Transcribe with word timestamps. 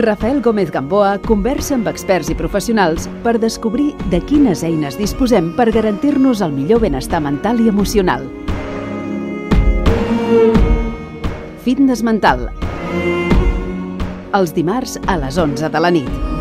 Rafael 0.00 0.40
Gómez 0.40 0.70
Gamboa 0.70 1.18
conversa 1.20 1.74
amb 1.76 1.88
experts 1.90 2.30
i 2.32 2.36
professionals 2.36 3.04
per 3.24 3.34
descobrir 3.42 3.90
de 4.12 4.22
quines 4.24 4.62
eines 4.64 4.96
disposem 4.96 5.50
per 5.58 5.68
garantir-nos 5.74 6.40
el 6.40 6.54
millor 6.56 6.80
benestar 6.86 7.20
mental 7.20 7.60
i 7.60 7.68
emocional. 7.68 8.24
Fitness 11.60 12.00
mental. 12.02 12.48
Els 14.32 14.56
dimarts 14.56 14.96
a 15.06 15.20
les 15.20 15.36
11 15.36 15.68
de 15.68 15.84
la 15.84 15.92
nit. 15.92 16.39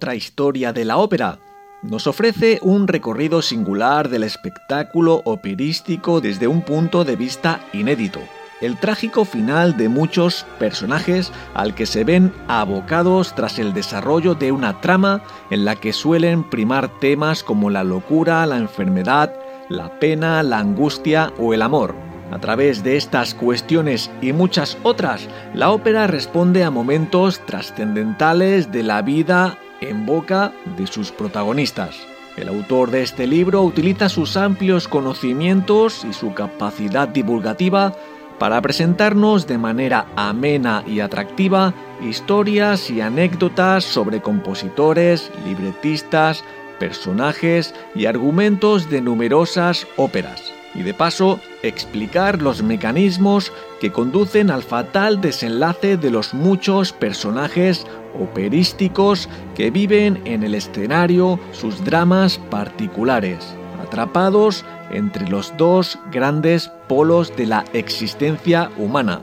Otra 0.00 0.14
historia 0.14 0.72
de 0.72 0.86
la 0.86 0.96
ópera 0.96 1.40
nos 1.82 2.06
ofrece 2.06 2.58
un 2.62 2.88
recorrido 2.88 3.42
singular 3.42 4.08
del 4.08 4.22
espectáculo 4.22 5.20
operístico 5.26 6.22
desde 6.22 6.46
un 6.48 6.62
punto 6.62 7.04
de 7.04 7.16
vista 7.16 7.60
inédito. 7.74 8.18
El 8.62 8.78
trágico 8.78 9.26
final 9.26 9.76
de 9.76 9.90
muchos 9.90 10.46
personajes 10.58 11.30
al 11.52 11.74
que 11.74 11.84
se 11.84 12.04
ven 12.04 12.32
abocados 12.48 13.34
tras 13.34 13.58
el 13.58 13.74
desarrollo 13.74 14.34
de 14.34 14.52
una 14.52 14.80
trama 14.80 15.22
en 15.50 15.66
la 15.66 15.76
que 15.76 15.92
suelen 15.92 16.48
primar 16.48 16.98
temas 16.98 17.44
como 17.44 17.68
la 17.68 17.84
locura, 17.84 18.46
la 18.46 18.56
enfermedad, 18.56 19.34
la 19.68 20.00
pena, 20.00 20.42
la 20.42 20.60
angustia 20.60 21.30
o 21.38 21.52
el 21.52 21.60
amor. 21.60 21.94
A 22.32 22.38
través 22.38 22.82
de 22.82 22.96
estas 22.96 23.34
cuestiones 23.34 24.10
y 24.22 24.32
muchas 24.32 24.78
otras, 24.82 25.28
la 25.52 25.70
ópera 25.70 26.06
responde 26.06 26.64
a 26.64 26.70
momentos 26.70 27.44
trascendentales 27.44 28.72
de 28.72 28.82
la 28.82 29.02
vida 29.02 29.58
en 29.80 30.06
boca 30.06 30.52
de 30.76 30.86
sus 30.86 31.12
protagonistas. 31.12 31.96
El 32.36 32.48
autor 32.48 32.90
de 32.90 33.02
este 33.02 33.26
libro 33.26 33.62
utiliza 33.62 34.08
sus 34.08 34.36
amplios 34.36 34.88
conocimientos 34.88 36.04
y 36.08 36.12
su 36.12 36.32
capacidad 36.32 37.08
divulgativa 37.08 37.94
para 38.38 38.62
presentarnos 38.62 39.46
de 39.46 39.58
manera 39.58 40.06
amena 40.16 40.82
y 40.86 41.00
atractiva 41.00 41.74
historias 42.02 42.90
y 42.90 43.02
anécdotas 43.02 43.84
sobre 43.84 44.22
compositores, 44.22 45.30
libretistas, 45.44 46.42
personajes 46.78 47.74
y 47.94 48.06
argumentos 48.06 48.88
de 48.88 49.02
numerosas 49.02 49.86
óperas 49.96 50.54
y 50.74 50.82
de 50.82 50.94
paso 50.94 51.40
explicar 51.62 52.40
los 52.40 52.62
mecanismos 52.62 53.52
que 53.80 53.92
conducen 53.92 54.50
al 54.50 54.62
fatal 54.62 55.20
desenlace 55.20 55.96
de 55.96 56.10
los 56.10 56.32
muchos 56.32 56.92
personajes 56.92 57.86
operísticos 58.18 59.28
que 59.54 59.70
viven 59.70 60.20
en 60.24 60.42
el 60.42 60.54
escenario 60.54 61.38
sus 61.52 61.84
dramas 61.84 62.38
particulares, 62.50 63.54
atrapados 63.82 64.64
entre 64.90 65.28
los 65.28 65.56
dos 65.56 65.98
grandes 66.10 66.70
polos 66.88 67.34
de 67.36 67.46
la 67.46 67.64
existencia 67.72 68.70
humana, 68.76 69.20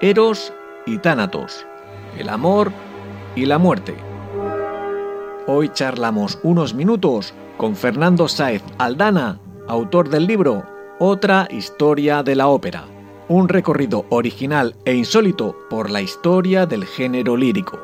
Eros 0.00 0.52
y 0.86 0.98
Tánatos, 0.98 1.66
el 2.18 2.28
amor 2.28 2.72
y 3.36 3.46
la 3.46 3.58
muerte. 3.58 3.94
Hoy 5.46 5.70
charlamos 5.70 6.38
unos 6.42 6.74
minutos 6.74 7.34
con 7.56 7.76
Fernando 7.76 8.28
Sáez 8.28 8.62
Aldana, 8.78 9.38
autor 9.68 10.08
del 10.08 10.26
libro 10.26 10.64
Otra 10.98 11.48
historia 11.50 12.22
de 12.22 12.36
la 12.36 12.48
ópera, 12.48 12.84
un 13.28 13.48
recorrido 13.48 14.04
original 14.10 14.76
e 14.84 14.94
insólito 14.94 15.56
por 15.68 15.90
la 15.90 16.00
historia 16.00 16.66
del 16.66 16.84
género 16.84 17.36
lírico. 17.36 17.78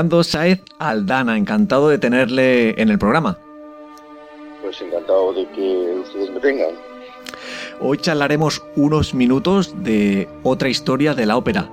Fernando 0.00 0.24
Saez 0.24 0.62
Aldana, 0.78 1.36
encantado 1.36 1.90
de 1.90 1.98
tenerle 1.98 2.70
en 2.80 2.88
el 2.88 2.98
programa. 2.98 3.36
Pues 4.62 4.80
encantado 4.80 5.34
de 5.34 5.46
que 5.48 5.94
ustedes 6.02 6.30
me 6.30 6.40
tengan. 6.40 6.70
Hoy 7.80 7.98
charlaremos 7.98 8.62
unos 8.76 9.12
minutos 9.12 9.74
de 9.84 10.26
otra 10.42 10.70
historia 10.70 11.12
de 11.12 11.26
la 11.26 11.36
ópera. 11.36 11.68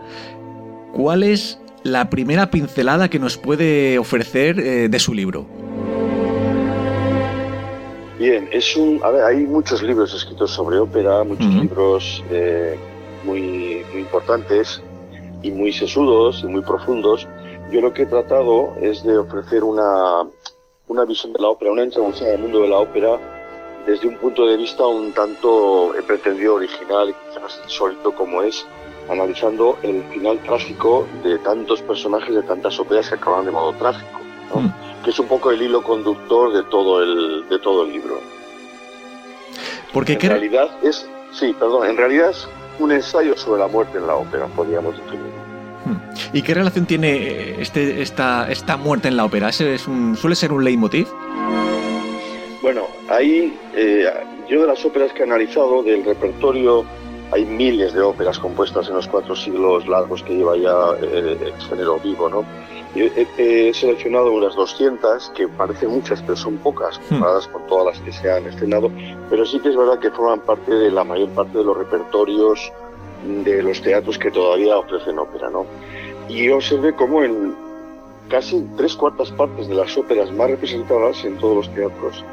¿Cuál 0.91 1.23
es 1.23 1.57
la 1.83 2.09
primera 2.09 2.51
pincelada 2.51 3.09
que 3.09 3.17
nos 3.17 3.37
puede 3.37 3.97
ofrecer 3.97 4.59
eh, 4.59 4.89
de 4.89 4.99
su 4.99 5.13
libro? 5.13 5.45
Bien, 8.19 8.49
es 8.51 8.75
un, 8.75 8.99
a 9.05 9.11
ver, 9.11 9.23
hay 9.23 9.45
muchos 9.45 9.81
libros 9.81 10.13
escritos 10.13 10.51
sobre 10.51 10.79
ópera, 10.79 11.23
muchos 11.23 11.53
libros 11.53 12.21
eh, 12.29 12.77
muy, 13.23 13.85
muy 13.93 14.01
importantes 14.01 14.81
y 15.43 15.51
muy 15.51 15.71
sesudos 15.71 16.41
y 16.43 16.47
muy 16.47 16.61
profundos. 16.61 17.25
Yo 17.71 17.81
lo 17.81 17.93
que 17.93 18.03
he 18.03 18.05
tratado 18.05 18.75
es 18.81 19.03
de 19.03 19.17
ofrecer 19.17 19.63
una, 19.63 20.25
una 20.87 21.05
visión 21.05 21.33
de 21.33 21.39
la 21.39 21.49
ópera, 21.49 21.71
una 21.71 21.83
introducción 21.83 22.29
al 22.29 22.39
mundo 22.39 22.61
de 22.61 22.69
la 22.69 22.77
ópera 22.77 23.19
desde 23.87 24.05
un 24.05 24.17
punto 24.17 24.45
de 24.45 24.57
vista 24.57 24.85
un 24.85 25.13
tanto, 25.13 25.95
he 25.97 26.03
pretendido, 26.03 26.55
original 26.55 27.09
y 27.09 27.13
quizás 27.13 27.61
insólito 27.63 28.13
como 28.13 28.41
es, 28.43 28.67
analizando 29.09 29.77
el 29.81 30.03
final 30.11 30.37
trágico 30.39 31.07
de 31.23 31.39
tantos 31.39 31.81
personajes 31.81 32.35
de 32.35 32.43
tantas 32.43 32.77
óperas 32.79 33.07
que 33.07 33.15
acaban 33.15 33.45
de 33.45 33.51
modo 33.51 33.71
trágico, 33.73 34.19
¿no? 34.53 34.61
Mm. 34.61 34.73
que 35.05 35.09
es 35.09 35.19
un 35.19 35.27
poco 35.27 35.51
el 35.51 35.61
hilo 35.61 35.81
conductor 35.81 36.51
de 36.51 36.63
todo 36.63 37.01
el, 37.01 37.47
de 37.47 37.59
todo 37.59 37.83
el 37.83 37.93
libro. 37.93 38.19
Porque 39.93 40.13
en 40.13 40.19
realidad 40.19 40.67
es, 40.83 41.09
sí, 41.31 41.55
perdón, 41.57 41.87
en 41.87 41.95
realidad 41.95 42.31
es 42.31 42.45
un 42.79 42.91
ensayo 42.91 43.37
sobre 43.37 43.61
la 43.61 43.67
muerte 43.67 43.99
en 43.99 44.07
la 44.07 44.15
ópera, 44.15 44.47
podríamos 44.47 44.97
definirlo. 44.97 45.46
¿Y 46.33 46.41
qué 46.41 46.53
relación 46.53 46.85
tiene 46.85 47.15
eh, 47.15 47.55
este, 47.59 48.01
esta, 48.01 48.49
esta 48.51 48.77
muerte 48.77 49.07
en 49.07 49.17
la 49.17 49.25
ópera? 49.25 49.49
¿Ese 49.49 49.75
es 49.75 49.87
un, 49.87 50.15
¿Suele 50.15 50.35
ser 50.35 50.51
un 50.51 50.63
leitmotiv? 50.63 51.07
Bueno, 52.61 52.87
ahí 53.09 53.57
eh, 53.75 54.05
yo 54.49 54.61
de 54.61 54.67
las 54.67 54.83
óperas 54.85 55.13
que 55.13 55.21
he 55.21 55.23
analizado, 55.23 55.83
del 55.83 56.03
repertorio, 56.03 56.85
hay 57.31 57.45
miles 57.45 57.93
de 57.93 58.01
óperas 58.01 58.39
compuestas 58.39 58.87
en 58.87 58.95
los 58.95 59.07
cuatro 59.07 59.35
siglos 59.35 59.87
largos 59.87 60.23
que 60.23 60.35
lleva 60.35 60.57
ya 60.57 60.75
eh, 61.01 61.37
el 61.41 61.61
género 61.67 61.99
vivo, 61.99 62.29
¿no? 62.29 62.45
He, 62.95 63.27
he 63.37 63.73
seleccionado 63.73 64.31
unas 64.31 64.55
200, 64.55 65.31
que 65.35 65.47
parecen 65.47 65.91
muchas, 65.91 66.21
pero 66.21 66.35
son 66.35 66.57
pocas, 66.57 66.97
comparadas 67.09 67.47
con 67.47 67.67
todas 67.67 67.97
las 67.97 68.03
que 68.03 68.11
se 68.11 68.31
han 68.31 68.47
estrenado, 68.47 68.89
pero 69.29 69.45
sí 69.45 69.59
que 69.59 69.69
es 69.69 69.75
verdad 69.75 69.99
que 69.99 70.09
forman 70.09 70.39
parte 70.39 70.73
de 70.73 70.89
la 70.89 71.03
mayor 71.03 71.29
parte 71.29 71.57
de 71.59 71.63
los 71.63 71.77
repertorios 71.77 72.71
de 73.25 73.63
los 73.63 73.81
teatros 73.81 74.17
que 74.17 74.31
todavía 74.31 74.77
ofrecen 74.77 75.19
ópera, 75.19 75.49
¿no? 75.49 75.65
Y 76.29 76.49
observé 76.49 76.93
cómo 76.93 77.23
en 77.23 77.55
casi 78.29 78.65
tres 78.75 78.95
cuartas 78.95 79.31
partes 79.31 79.67
de 79.67 79.75
las 79.75 79.97
óperas 79.97 80.31
más 80.31 80.49
representadas 80.49 81.23
en 81.23 81.37
todos 81.37 81.55
los 81.55 81.73
teatros 81.73 82.23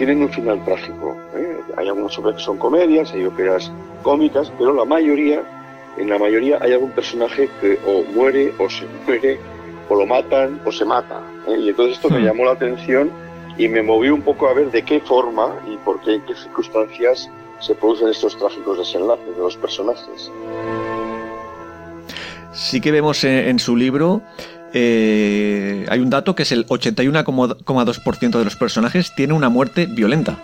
tienen 0.00 0.22
un 0.22 0.30
final 0.30 0.64
trágico. 0.64 1.14
¿eh? 1.34 1.60
Hay 1.76 1.88
algunas 1.88 2.18
óperas 2.18 2.38
que 2.38 2.44
son 2.44 2.56
comedias, 2.56 3.12
hay 3.12 3.26
óperas 3.26 3.70
cómicas, 4.02 4.50
pero 4.58 4.72
la 4.72 4.86
mayoría, 4.86 5.42
en 5.98 6.08
la 6.08 6.18
mayoría 6.18 6.58
hay 6.62 6.72
algún 6.72 6.90
personaje 6.92 7.50
que 7.60 7.78
o 7.86 8.02
muere 8.14 8.52
o 8.58 8.70
se 8.70 8.86
muere, 9.06 9.38
o 9.90 9.94
lo 9.94 10.06
matan 10.06 10.60
o 10.64 10.72
se 10.72 10.84
mata. 10.84 11.20
¿eh? 11.48 11.56
Y 11.58 11.68
entonces 11.68 11.96
esto 11.96 12.08
me 12.08 12.20
hmm. 12.20 12.24
llamó 12.24 12.44
la 12.46 12.52
atención 12.52 13.10
y 13.58 13.68
me 13.68 13.82
movió 13.82 14.14
un 14.14 14.22
poco 14.22 14.48
a 14.48 14.54
ver 14.54 14.70
de 14.70 14.82
qué 14.82 15.00
forma 15.00 15.54
y 15.70 15.76
por 15.78 16.00
qué, 16.00 16.14
en 16.14 16.22
qué 16.22 16.34
circunstancias 16.34 17.30
se 17.60 17.74
producen 17.74 18.08
estos 18.08 18.36
trágicos 18.36 18.78
desenlaces 18.78 19.36
de 19.36 19.42
los 19.42 19.56
personajes. 19.56 20.30
Sí 22.52 22.80
que 22.80 22.90
vemos 22.90 23.24
en 23.24 23.58
su 23.58 23.76
libro 23.76 24.22
eh, 24.72 25.84
hay 25.88 26.00
un 26.00 26.10
dato 26.10 26.34
que 26.34 26.44
es 26.44 26.52
el 26.52 26.66
81,2% 26.66 28.38
de 28.38 28.44
los 28.44 28.56
personajes 28.56 29.14
tiene 29.14 29.34
una 29.34 29.48
muerte 29.48 29.86
violenta. 29.86 30.38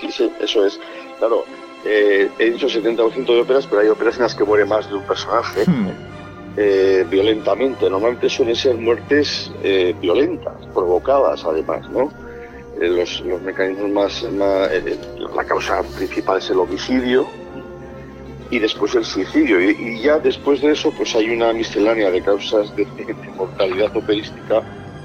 Sí, 0.00 0.10
sí, 0.10 0.30
eso 0.40 0.66
es. 0.66 0.78
Claro, 1.18 1.44
eh, 1.84 2.28
he 2.38 2.50
dicho 2.50 2.66
70% 2.66 3.26
de 3.26 3.40
óperas, 3.40 3.66
pero 3.66 3.82
hay 3.82 3.88
óperas 3.88 4.16
en 4.16 4.22
las 4.22 4.34
que 4.34 4.44
muere 4.44 4.64
más 4.64 4.88
de 4.88 4.96
un 4.96 5.02
personaje 5.04 5.64
hmm. 5.66 5.88
eh, 6.56 7.06
violentamente. 7.08 7.88
Normalmente 7.88 8.28
suelen 8.28 8.56
ser 8.56 8.76
muertes 8.76 9.50
violentas, 10.00 10.54
provocadas 10.74 11.44
además, 11.44 11.88
¿no? 11.90 12.12
Los, 12.80 13.20
los, 13.20 13.42
mecanismos 13.42 13.90
más, 13.90 14.22
más 14.32 14.70
la 15.36 15.44
causa 15.44 15.82
principal 15.82 16.38
es 16.38 16.48
el 16.48 16.58
homicidio, 16.60 17.28
y 18.50 18.58
después 18.58 18.94
el 18.94 19.04
suicidio. 19.04 19.60
Y, 19.60 20.00
ya 20.02 20.18
después 20.18 20.60
de 20.60 20.72
eso, 20.72 20.92
pues 20.92 21.14
hay 21.14 21.30
una 21.30 21.52
miscelánea 21.52 22.10
de 22.10 22.20
causas 22.20 22.74
de, 22.76 22.86
mortalidad 23.36 23.96
operística 23.96 24.62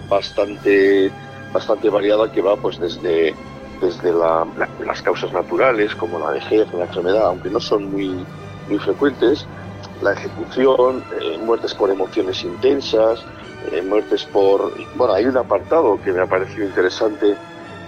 bastante, 0.10 1.12
bastante 1.54 1.90
variada 1.90 2.32
que 2.32 2.42
va 2.42 2.56
pues 2.58 2.80
desde, 2.80 3.34
desde 3.82 4.14
las 4.14 5.02
causas 5.02 5.32
naturales, 5.32 5.96
como 5.96 6.20
la 6.20 6.32
vejez, 6.32 6.68
la 6.74 6.86
enfermedad, 6.86 7.28
aunque 7.28 7.50
no 7.50 7.60
son 7.60 7.92
muy, 7.92 8.26
muy 8.68 8.80
frecuentes, 8.80 9.46
la 10.02 10.14
ejecución, 10.14 11.04
eh, 11.22 11.38
muertes 11.38 11.74
por 11.74 11.90
emociones 11.90 12.44
intensas, 12.44 13.24
eh, 13.72 13.82
muertes 13.82 14.26
por... 14.26 14.74
Bueno, 14.96 15.14
hay 15.14 15.26
un 15.26 15.38
apartado 15.38 16.00
que 16.04 16.12
me 16.12 16.22
ha 16.22 16.26
parecido 16.26 16.66
interesante 16.66 17.36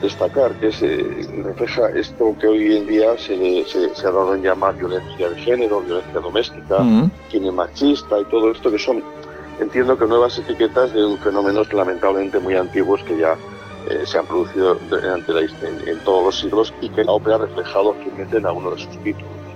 destacar, 0.01 0.53
que 0.59 0.71
se 0.71 1.03
refleja 1.43 1.89
esto 1.89 2.35
que 2.39 2.47
hoy 2.47 2.77
en 2.77 2.87
día 2.87 3.17
se, 3.17 3.65
se, 3.65 4.07
ha 4.07 4.11
dado 4.11 4.35
en 4.35 4.43
llamar 4.43 4.75
violencia 4.75 5.29
de 5.29 5.35
género, 5.41 5.81
violencia 5.81 6.19
doméstica, 6.19 6.81
uh 6.81 7.09
machista 7.51 8.19
y 8.19 8.25
todo 8.25 8.51
esto 8.51 8.71
que 8.71 8.79
son, 8.79 9.03
entiendo 9.59 9.97
que 9.97 10.05
nuevas 10.05 10.37
etiquetas 10.37 10.93
de 10.93 11.17
fenómenos 11.23 11.71
lamentablemente 11.73 12.39
muy 12.39 12.55
antiguos 12.55 13.03
que 13.03 13.17
ya 13.17 13.35
eh, 13.89 14.05
se 14.05 14.17
han 14.17 14.25
producido 14.25 14.75
durante 14.89 15.33
la, 15.33 15.41
en, 15.41 15.87
en, 15.87 15.99
todos 15.99 16.23
los 16.25 16.39
siglos 16.39 16.73
y 16.81 16.89
que 16.89 17.03
la 17.03 17.11
ópera 17.11 17.35
ha 17.35 17.39
reflejado 17.39 17.93
finalmente 17.93 18.37
en 18.37 18.45
alguno 18.45 18.71
de 18.71 18.77
sus 18.79 18.97
títulos. 19.03 19.46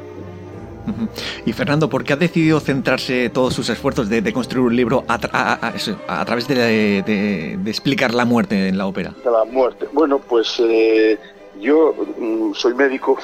Y 1.45 1.54
Fernando, 1.54 1.89
¿por 1.89 2.04
qué 2.04 2.13
ha 2.13 2.18
decidido 2.18 2.60
centrarse 2.60 3.30
todos 3.30 3.54
sus 3.54 3.69
esfuerzos 3.69 4.10
de, 4.10 4.33
construir 4.33 4.66
un 4.66 4.75
libro 4.75 5.04
a, 5.07 5.18
través 6.25 6.48
de, 6.48 7.57
explicar 7.66 8.13
la 8.13 8.25
muerte 8.25 8.68
en 8.68 8.78
la 8.78 8.88
ópera? 8.88 9.13
La 9.25 9.45
muerte. 9.45 9.88
Bueno, 9.92 10.19
pues 10.19 10.60
eh, 10.60 11.18
yo 11.60 11.95
mm, 12.19 12.54
soy 12.54 12.74
médico 12.74 13.18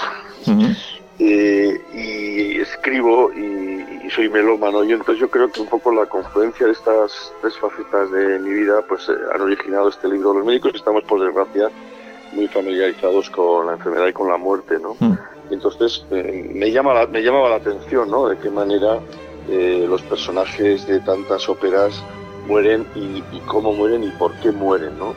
eh, 1.20 1.82
y 1.94 2.60
escribo 2.60 3.32
y, 3.34 3.68
soy 4.10 4.30
melómano 4.30 4.86
y 4.86 4.94
entonces 4.94 5.20
yo 5.20 5.30
creo 5.30 5.52
que 5.52 5.60
un 5.60 5.68
poco 5.68 5.92
la 5.92 6.06
confluencia 6.06 6.66
de 6.66 6.72
estas 6.72 7.34
tres 7.42 7.58
facetas 7.58 8.10
de 8.10 8.40
mi 8.40 8.52
vida 8.52 8.82
pues 8.88 9.10
eh, 9.10 9.14
han 9.36 9.42
originado 9.42 9.90
este 9.90 10.08
libro. 10.08 10.34
Los 10.34 10.46
médicos 10.46 10.72
estamos, 10.76 11.04
por 11.04 11.22
desgracia, 11.22 11.70
muy 12.32 12.48
familiarizados 12.48 13.30
con 13.30 13.68
la 13.68 13.74
enfermedad 13.74 14.08
y 14.08 14.14
con 14.14 14.30
la 14.30 14.38
muerte, 14.38 14.78
¿no? 14.82 14.96
Entonces 15.50 16.06
eh, 16.12 16.50
me, 16.54 16.72
llama 16.72 17.06
me 17.08 17.22
llamaba 17.22 17.50
la 17.50 17.56
atención, 17.56 18.10
¿no? 18.10 18.28
De 18.28 18.38
qué 18.38 18.50
manera 18.50 19.00
eh, 19.48 19.86
los 19.88 20.02
personajes 20.04 20.86
de 20.88 21.00
tantas 21.00 21.48
óperas 21.48 22.02
mueren 22.48 22.86
y, 22.96 23.22
cómo 23.42 23.74
mueren 23.74 24.04
y 24.04 24.10
por 24.12 24.34
qué 24.40 24.52
mueren, 24.52 24.98
¿no? 24.98 25.14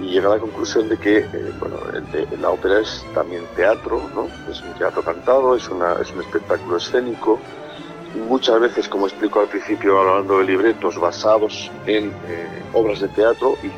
Y 0.00 0.12
llega 0.12 0.28
a 0.28 0.36
la 0.36 0.38
conclusión 0.38 0.88
de 0.88 0.96
que, 0.96 1.18
eh, 1.18 1.52
bueno, 1.58 1.76
la 2.40 2.50
ópera 2.50 2.80
es 2.80 3.04
también 3.14 3.42
teatro, 3.54 4.00
¿no? 4.14 4.28
Es 4.50 4.60
un 4.62 4.72
teatro 4.74 5.02
cantado, 5.02 5.54
es, 5.54 5.68
una, 5.68 5.94
es 6.00 6.10
un 6.12 6.20
espectáculo 6.20 6.78
escénico. 6.78 7.38
Muchas 8.28 8.58
veces, 8.58 8.88
como 8.88 9.06
explico 9.06 9.40
al 9.40 9.48
principio 9.48 10.00
hablando 10.00 10.38
de 10.38 10.44
libretos 10.44 10.98
basados 10.98 11.70
en 11.86 12.12
obras 12.72 13.00
de 13.00 13.08
teatro 13.08 13.56
y, 13.62 13.70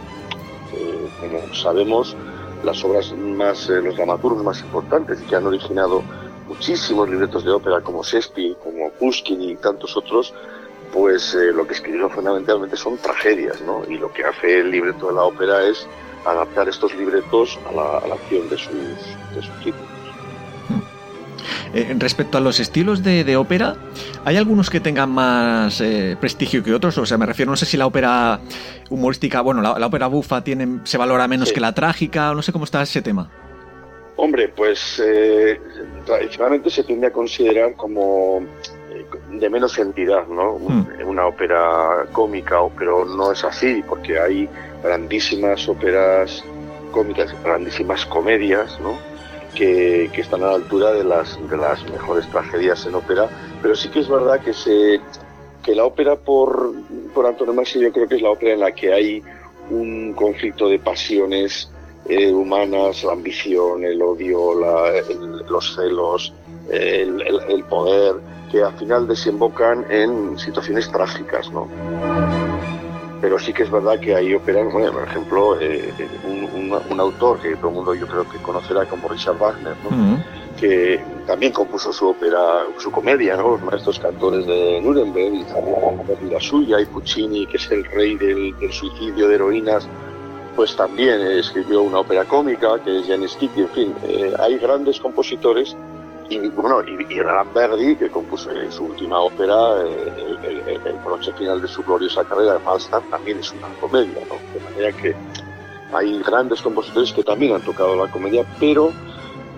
como 1.21 1.55
sabemos, 1.55 2.17
las 2.63 2.85
obras 2.85 3.13
más, 3.13 3.69
eh, 3.69 3.81
los 3.81 3.97
dramaturgos 3.97 4.45
más 4.45 4.61
importantes 4.61 5.21
que 5.23 5.37
han 5.37 5.47
originado 5.47 6.03
muchísimos 6.47 7.09
libretos 7.09 7.45
de 7.45 7.51
ópera 7.51 7.81
como 7.81 8.03
Shakespeare, 8.03 8.57
como 8.63 8.91
Pushkin 8.93 9.43
y 9.43 9.57
tantos 9.57 9.97
otros, 9.97 10.35
pues 10.93 11.35
eh, 11.35 11.53
lo 11.53 11.67
que 11.67 11.75
escribieron 11.75 12.11
fundamentalmente 12.11 12.77
son 12.77 12.99
tragedias, 12.99 13.61
¿no? 13.63 13.83
Y 13.89 13.97
lo 13.97 14.13
que 14.13 14.25
hace 14.25 14.61
el 14.61 14.71
libreto 14.71 15.09
de 15.09 15.15
la 15.15 15.23
ópera 15.23 15.65
es 15.65 15.87
adaptar 16.25 16.69
estos 16.69 16.95
libretos 16.95 17.59
a 17.69 17.73
la, 17.73 18.15
acción 18.15 18.49
de 18.49 18.59
sus, 18.59 18.75
de 19.35 19.43
sus 19.43 19.65
títulos. 19.65 19.92
Eh, 21.75 21.95
respecto 21.99 22.37
a 22.37 22.41
los 22.41 22.61
estilos 22.61 23.03
de, 23.03 23.37
ópera, 23.37 23.77
¿hay 24.25 24.37
algunos 24.37 24.69
que 24.69 24.81
tengan 24.81 25.11
más 25.11 25.81
eh, 25.81 26.17
prestigio 26.21 26.63
que 26.63 26.75
otros? 26.75 26.99
O 26.99 27.07
sea, 27.07 27.17
me 27.17 27.25
refiero, 27.25 27.51
no 27.51 27.57
sé 27.57 27.65
si 27.65 27.79
la 27.79 27.87
ópera 27.87 28.41
humorística, 28.91 29.41
bueno, 29.41 29.63
la, 29.63 29.87
ópera 29.87 30.07
bufa 30.07 30.45
tiene, 30.45 30.81
se 30.85 30.99
valora 30.99 31.27
menos 31.29 31.51
que 31.51 31.61
la 31.61 31.73
trágica, 31.73 32.35
no 32.35 32.43
sé 32.43 32.53
cómo 32.53 32.67
está 32.67 32.83
ese 32.83 33.01
tema. 33.01 33.31
Hombre, 34.17 34.49
pues 34.49 35.03
eh, 35.03 35.59
tradicionalmente 36.05 36.69
se 36.69 36.85
tiende 36.85 37.07
a 37.07 37.13
considerar 37.13 37.75
como 37.75 38.43
de 39.31 39.51
menos 39.51 39.79
entidad, 39.79 40.27
¿no? 40.29 40.59
Hmm. 40.59 40.87
Una 41.07 41.27
ópera 41.27 42.05
cómica, 42.13 42.59
pero 42.79 43.07
no 43.07 43.33
es 43.33 43.43
así, 43.45 43.83
porque 43.89 44.19
hay 44.19 44.49
grandísimas 44.83 45.67
óperas 45.69 46.45
cómicas, 46.91 47.35
grandísimas 47.43 48.05
comedias, 48.05 48.79
¿no? 48.81 49.12
Que, 49.55 50.11
están 50.15 50.43
a 50.43 50.47
la 50.47 50.55
altura 50.55 50.93
de 50.93 51.05
las, 51.05 51.39
de 51.49 51.57
las 51.57 51.83
mejores 51.91 52.29
tragedias 52.31 52.87
en 52.87 52.95
ópera, 52.95 53.29
pero 53.61 53.75
sí 53.75 53.89
que 53.89 54.01
es 54.01 54.09
verdad 54.09 54.41
que, 54.41 54.53
se, 54.53 55.01
que 55.63 55.75
la 55.75 55.85
ópera 55.85 56.17
por, 56.17 56.75
por 57.15 57.27
antonomasia 57.27 57.81
yo 57.81 57.93
creo 57.93 58.09
que 58.09 58.17
es 58.17 58.23
la 58.23 58.31
ópera 58.31 58.55
en 58.55 58.61
la 58.61 58.73
que 58.73 58.93
hay 58.93 59.23
un 59.71 60.13
conflicto 60.15 60.69
de 60.69 60.79
pasiones 60.79 61.71
eh, 62.09 62.33
humanas, 62.33 63.05
la 63.05 63.13
ambición, 63.13 63.85
el 63.85 64.03
odio, 64.03 64.55
los 65.49 65.75
celos, 65.75 66.33
el, 66.69 67.65
poder, 67.69 68.17
que 68.51 68.63
al 68.63 68.77
final 68.77 69.07
desembocan 69.07 69.87
en 69.91 70.39
situaciones 70.39 70.91
trágicas, 70.91 71.51
¿no? 71.53 71.69
Pero 73.23 73.39
sí 73.39 73.53
que 73.53 73.63
es 73.63 73.71
verdad 73.71 74.01
que 74.01 74.17
ahí 74.17 74.35
operan, 74.35 74.69
bueno, 74.73 74.93
por 74.93 75.05
ejemplo, 75.05 75.61
eh, 75.61 75.95
un, 76.27 77.01
autor 77.01 77.41
que 77.41 77.55
todo 77.57 77.69
el 77.69 77.75
mundo 77.77 77.95
yo 77.95 78.07
creo 78.07 78.29
que 78.29 78.37
conocerá 78.39 78.85
como 78.85 79.09
Richard 79.09 79.39
Wagner, 79.39 79.75
que 80.59 81.01
también 81.27 81.53
compuso 81.53 81.93
su 81.93 82.09
ópera, 82.09 82.65
su 82.79 82.91
comedia, 82.91 83.37
¿no? 83.37 83.53
los 83.53 83.63
maestros 83.63 83.99
cantores 84.01 84.45
de 84.45 84.81
Nuremberg, 84.81 85.35
y 85.35 86.31
la 86.31 86.41
suya, 86.41 86.81
y 86.81 86.87
Puccini, 86.87 87.47
que 87.47 87.59
es 87.59 87.71
el 87.71 87.85
rey 87.85 88.17
del, 88.17 88.55
suicidio 88.73 89.29
de 89.29 89.37
heroínas, 89.37 89.87
pues 90.57 90.75
también 90.75 91.21
escribió 91.21 91.83
una 91.83 92.01
ópera 92.01 92.25
cómica, 92.25 92.81
que 92.85 92.99
es 92.99 93.37
Kitty, 93.37 93.61
en 93.61 93.69
fin, 93.69 93.95
eh, 94.03 94.33
hay 94.41 94.59
grandes 94.59 94.99
compositores 94.99 95.77
y 96.33 96.49
bueno, 96.49 96.83
y, 96.83 96.97
Verdi, 97.55 97.97
que 97.97 98.11
compuso 98.11 98.51
su 98.71 98.85
última 98.85 99.21
ópera, 99.21 99.83
eh, 99.85 100.39
el, 100.45 100.87
el, 100.87 101.35
final 101.35 101.61
de 101.61 101.69
su 101.69 101.83
gloriosa 101.83 102.25
carrera, 102.25 102.59
Falstaff, 102.61 103.05
también 103.11 103.39
es 103.39 103.53
una 103.53 103.69
comedia, 103.81 104.23
¿no? 104.29 104.37
De 104.53 104.65
manera 104.65 104.93
que 104.97 105.15
hay 105.93 106.23
grandes 106.23 106.63
compositores 106.63 107.13
que 107.13 107.23
también 107.23 107.55
han 107.55 107.63
tocado 107.63 107.95
la 107.97 108.11
comedia, 108.11 108.45
pero, 108.59 108.91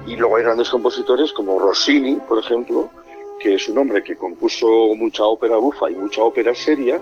y 0.06 0.16
luego 0.16 0.36
hay 0.36 0.42
grandes 0.42 0.68
compositores 0.68 1.32
como 1.32 1.58
Rossini, 1.58 2.16
por 2.16 2.38
ejemplo, 2.38 2.90
que 3.38 3.54
es 3.54 3.68
un 3.68 3.78
hombre 3.78 4.02
que 4.02 4.16
compuso 4.16 4.66
mucha 4.96 5.24
ópera 5.24 5.56
bufa 5.56 5.90
y 5.90 5.94
mucha 5.94 6.22
ópera 6.22 6.54
seria, 6.54 7.00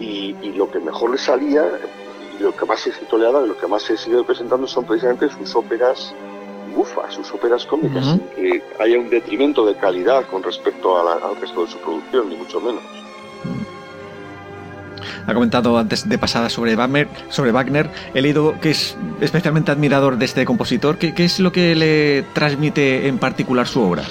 y, 0.00 0.34
lo 0.56 0.70
que 0.70 0.78
mejor 0.78 1.10
le 1.10 1.18
salía, 1.18 1.64
y 2.38 2.42
lo 2.42 2.54
que 2.54 2.64
más 2.64 2.86
éxito 2.86 3.18
le 3.18 3.26
ha 3.26 3.32
dado 3.32 3.46
y 3.46 3.48
lo 3.48 3.56
que 3.56 3.66
más 3.66 3.82
se 3.82 3.96
sigue 3.96 4.22
presentando 4.24 4.66
son 4.66 4.84
precisamente 4.84 5.28
sus 5.28 5.54
óperas 5.54 6.14
bufa, 6.74 7.10
sus 7.10 7.32
óperas 7.32 7.64
cómicas, 7.66 8.18
que 8.34 8.62
haya 8.78 8.98
un 8.98 9.08
detrimento 9.08 9.64
de 9.64 9.74
calidad 9.76 10.26
con 10.26 10.42
respecto 10.42 10.96
al 10.98 11.36
resto 11.40 11.64
de 11.64 11.70
su 11.70 11.78
producción, 11.78 12.28
ni 12.28 12.36
mucho 12.36 12.60
menos. 12.60 12.82
Ha 15.26 15.32
comentado 15.32 15.78
antes 15.78 16.08
de 16.08 16.18
pasada 16.18 16.50
sobre 16.50 16.76
Wagner, 16.76 17.08
sobre 17.30 17.50
Wagner. 17.50 17.88
He 18.12 18.20
leído 18.20 18.60
que 18.60 18.70
es 18.70 18.96
especialmente 19.20 19.70
admirador 19.70 20.18
de 20.18 20.26
este 20.26 20.44
compositor. 20.44 20.98
¿Qué, 20.98 21.14
es 21.16 21.40
lo 21.40 21.50
que 21.50 21.74
le 21.74 22.24
transmite 22.34 23.08
en 23.08 23.18
particular 23.18 23.66
su 23.66 23.82
obra? 23.82 24.02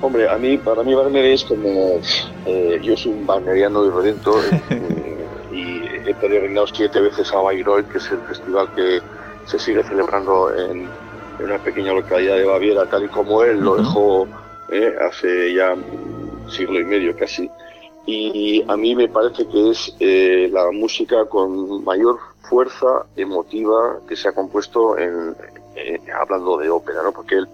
Hombre, 0.00 0.28
a 0.28 0.36
mí, 0.36 0.58
para 0.58 0.82
mí 0.82 0.94
Wagner 0.94 1.24
es 1.24 1.44
como... 1.44 2.00
Eh, 2.46 2.78
yo 2.82 2.96
soy 2.96 3.12
un 3.12 3.28
wagneriano 3.28 3.84
y 3.86 3.90
redento 3.90 4.38
eh, 4.70 5.26
y 5.52 6.08
he 6.08 6.14
peregrinado 6.14 6.66
siete 6.66 7.00
veces 7.00 7.32
a 7.32 7.38
Bayreuth, 7.38 7.88
que 7.88 7.98
es 7.98 8.10
el 8.10 8.20
festival 8.20 8.68
que 8.74 9.00
se 9.46 9.58
sigue 9.58 9.82
celebrando 9.82 10.54
en, 10.54 10.88
en 11.38 11.44
una 11.44 11.58
pequeña 11.58 11.92
localidad 11.92 12.36
de 12.36 12.44
Baviera, 12.44 12.86
tal 12.86 13.04
y 13.04 13.08
como 13.08 13.42
él 13.42 13.60
lo 13.60 13.76
dejó 13.76 14.26
eh, 14.70 14.94
hace 15.00 15.54
ya 15.54 15.74
siglo 16.48 16.80
y 16.80 16.84
medio 16.84 17.16
casi. 17.16 17.50
Y 18.06 18.64
a 18.66 18.76
mí 18.76 18.94
me 18.94 19.08
parece 19.08 19.46
que 19.46 19.70
es 19.70 19.94
eh, 20.00 20.48
la 20.50 20.70
música 20.70 21.26
con 21.26 21.84
mayor 21.84 22.18
fuerza 22.48 23.04
emotiva 23.16 23.98
que 24.08 24.16
se 24.16 24.28
ha 24.28 24.32
compuesto 24.32 24.96
en, 24.96 25.36
hablando 26.18 26.56
de 26.56 26.70
ópera, 26.70 27.02
¿no? 27.02 27.12
Porque 27.12 27.36
él 27.36 27.48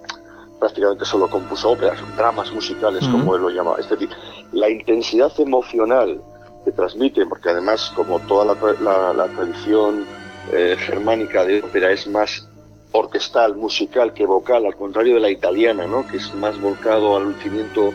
prácticamente 0.59 1.05
solo 1.05 1.29
compuso 1.29 1.71
óperas, 1.71 1.99
dramas 2.17 2.53
musicales, 2.53 3.07
como 3.09 3.35
él 3.37 3.43
lo 3.43 3.50
llamaba. 3.50 3.79
Es 3.79 3.88
decir, 3.88 4.09
la 4.53 4.71
intensidad 4.71 5.33
emocional 5.38 6.23
que 6.64 6.73
transmite, 6.73 7.26
porque 7.26 7.50
además, 7.50 7.93
como 7.95 8.21
toda 8.21 8.47
la, 8.47 9.29
tradición 9.29 10.07
eh, 10.53 10.76
germánica 10.79 11.45
de 11.45 11.62
ópera 11.62 11.91
es 11.91 12.07
más 12.07 12.49
orquestal, 12.95 13.57
musical 13.57 14.15
que 14.15 14.25
vocal, 14.25 14.65
al 14.67 14.77
contrario 14.77 15.15
de 15.15 15.21
la 15.21 15.31
italiana, 15.31 15.87
¿no? 15.87 16.07
que 16.07 16.17
es 16.19 16.33
más 16.35 16.61
volcado 16.61 17.17
al 17.17 17.25
lucimiento 17.25 17.93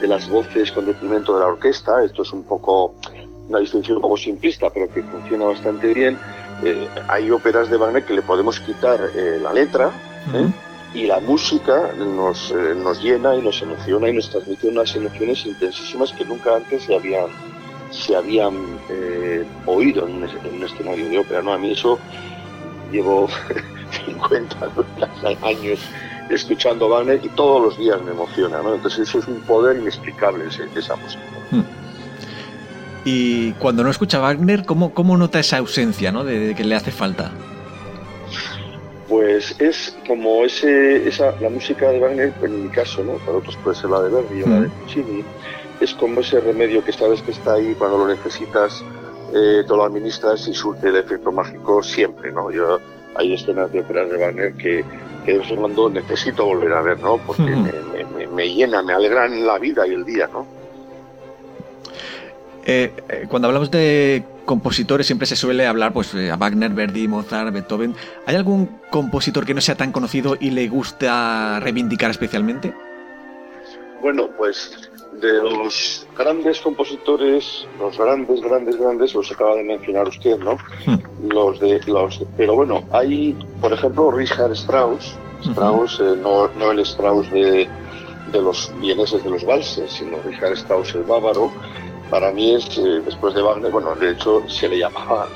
de 0.00 0.06
las 0.06 0.28
voces 0.28 0.70
con 0.72 0.84
detrimento 0.84 1.34
de 1.34 1.40
la 1.40 1.46
orquesta. 1.46 2.04
Esto 2.04 2.22
es 2.22 2.32
un 2.32 2.44
poco 2.44 2.94
una 3.48 3.60
distinción 3.60 3.96
un 3.96 4.02
poco 4.02 4.16
simplista, 4.18 4.68
pero 4.70 4.92
que 4.92 5.02
funciona 5.02 5.46
bastante 5.46 5.94
bien. 5.94 6.18
Eh, 6.62 6.86
hay 7.08 7.30
óperas 7.30 7.70
de 7.70 7.78
Wagner 7.78 8.04
que 8.04 8.12
le 8.12 8.22
podemos 8.22 8.60
quitar 8.60 9.00
eh, 9.16 9.38
la 9.42 9.52
letra 9.52 9.90
y 10.94 11.06
la 11.06 11.18
música 11.20 11.90
nos, 11.96 12.52
nos 12.52 13.02
llena 13.02 13.34
y 13.34 13.42
nos 13.42 13.60
emociona 13.62 14.10
y 14.10 14.12
nos 14.12 14.30
transmite 14.30 14.68
unas 14.68 14.94
emociones 14.94 15.46
intensísimas 15.46 16.12
que 16.12 16.24
nunca 16.24 16.56
antes 16.56 16.84
se 16.84 16.94
habían 16.94 17.26
se 17.92 18.16
habían 18.16 18.54
eh, 18.88 19.44
oído 19.66 20.06
en 20.06 20.16
un, 20.16 20.62
escenario 20.64 21.08
de 21.08 21.18
ópera. 21.18 21.42
¿no? 21.42 21.52
A 21.52 21.58
mí 21.58 21.72
eso 21.72 21.98
llevo 22.92 23.28
50 24.06 24.56
años 25.42 25.80
escuchando 26.30 26.88
Wagner 26.88 27.20
y 27.22 27.28
todos 27.30 27.62
los 27.62 27.78
días 27.78 28.00
me 28.02 28.12
emociona. 28.12 28.62
¿no? 28.62 28.74
Entonces 28.74 29.08
eso 29.08 29.18
es 29.18 29.26
un 29.26 29.40
poder 29.40 29.76
inexplicable, 29.78 30.44
esa 30.46 30.96
música. 30.96 31.22
Hmm. 31.50 31.62
Y 33.04 33.52
cuando 33.52 33.82
no 33.82 33.90
escucha 33.90 34.20
Wagner, 34.20 34.64
¿cómo, 34.64 34.94
cómo 34.94 35.16
nota 35.16 35.40
esa 35.40 35.58
ausencia 35.58 36.12
¿no? 36.12 36.24
de, 36.24 36.54
que 36.54 36.64
le 36.64 36.74
hace 36.74 36.92
falta? 36.92 37.30
Pues 39.08 39.60
es 39.60 39.96
como 40.06 40.44
ese, 40.44 41.06
esa, 41.06 41.34
la 41.40 41.50
música 41.50 41.90
de 41.90 41.98
Wagner, 41.98 42.32
en 42.42 42.64
mi 42.64 42.68
caso, 42.70 43.02
¿no? 43.04 43.14
para 43.14 43.38
otros 43.38 43.56
puede 43.56 43.76
ser 43.76 43.90
la 43.90 44.02
de 44.02 44.10
Verdi 44.10 44.42
o 44.42 44.46
la 44.46 44.60
de 44.60 44.68
hmm. 44.68 44.70
Puccini, 44.70 45.24
es 45.80 45.94
como 45.94 46.20
ese 46.20 46.40
remedio 46.40 46.84
que 46.84 46.92
sabes 46.92 47.20
que 47.22 47.32
está 47.32 47.54
ahí 47.54 47.74
cuando 47.76 47.98
lo 47.98 48.06
necesitas, 48.06 48.84
eh, 49.34 49.64
te 49.66 49.76
lo 49.76 49.84
administras 49.84 50.46
y 50.48 50.54
surte 50.54 50.88
el 50.88 50.96
efecto 50.96 51.32
mágico 51.32 51.82
siempre, 51.82 52.32
¿no? 52.32 52.50
Yo, 52.50 52.78
hay 53.14 53.34
escenas 53.34 53.72
de 53.72 53.80
óperas 53.80 54.10
de 54.10 54.18
Wagner 54.18 54.52
que, 54.54 54.84
que 55.24 55.32
de 55.32 55.38
vez 55.38 55.50
en 55.50 55.56
cuando 55.56 55.88
necesito 55.90 56.44
volver 56.44 56.72
a 56.72 56.82
ver, 56.82 57.00
¿no? 57.00 57.18
Porque 57.18 57.42
me, 57.42 57.72
me, 58.16 58.26
me, 58.26 58.54
llena, 58.54 58.82
me 58.82 58.92
alegran 58.92 59.46
la 59.46 59.58
vida 59.58 59.86
y 59.86 59.94
el 59.94 60.04
día, 60.04 60.28
¿no? 60.32 60.46
Eh, 62.64 62.92
eh, 63.08 63.26
cuando 63.28 63.48
hablamos 63.48 63.70
de 63.70 64.24
compositores 64.44 65.06
siempre 65.06 65.26
se 65.26 65.34
suele 65.34 65.66
hablar 65.66 65.92
pues 65.92 66.14
a 66.14 66.36
Wagner, 66.36 66.70
Verdi, 66.72 67.08
Mozart, 67.08 67.52
Beethoven. 67.52 67.94
¿Hay 68.26 68.36
algún 68.36 68.66
compositor 68.90 69.44
que 69.44 69.54
no 69.54 69.60
sea 69.60 69.74
tan 69.74 69.92
conocido 69.92 70.36
y 70.38 70.50
le 70.50 70.68
gusta 70.68 71.58
reivindicar 71.60 72.10
especialmente? 72.10 72.72
Bueno, 74.00 74.28
pues 74.36 74.90
de 75.22 75.32
los 75.34 76.06
grandes 76.18 76.60
compositores, 76.60 77.66
los 77.78 77.96
grandes, 77.96 78.42
grandes, 78.42 78.76
grandes, 78.76 79.14
los 79.14 79.30
acaba 79.30 79.54
de 79.54 79.62
mencionar 79.62 80.08
usted, 80.08 80.36
¿no? 80.38 80.58
Hmm. 80.84 81.28
Los 81.28 81.60
de 81.60 81.80
los, 81.86 82.22
pero 82.36 82.56
bueno, 82.56 82.82
hay, 82.90 83.36
por 83.60 83.72
ejemplo, 83.72 84.10
Richard 84.10 84.52
Strauss, 84.52 85.16
Strauss, 85.44 86.00
eh, 86.00 86.16
no, 86.20 86.48
no, 86.58 86.72
el 86.72 86.80
Strauss 86.80 87.30
de, 87.30 87.68
de 88.32 88.42
los 88.42 88.72
vieneses 88.80 89.22
de 89.22 89.30
los 89.30 89.44
valses, 89.46 89.92
sino 89.92 90.18
Richard 90.24 90.52
Strauss 90.54 90.94
el 90.94 91.04
bávaro. 91.04 91.52
Para 92.10 92.30
mí 92.32 92.54
es, 92.54 92.76
eh, 92.76 93.00
después 93.04 93.34
de 93.34 93.42
Wagner, 93.42 93.70
bueno, 93.70 93.94
de 93.94 94.10
hecho 94.10 94.42
se 94.48 94.68
le 94.68 94.78
llamaba 94.78 95.28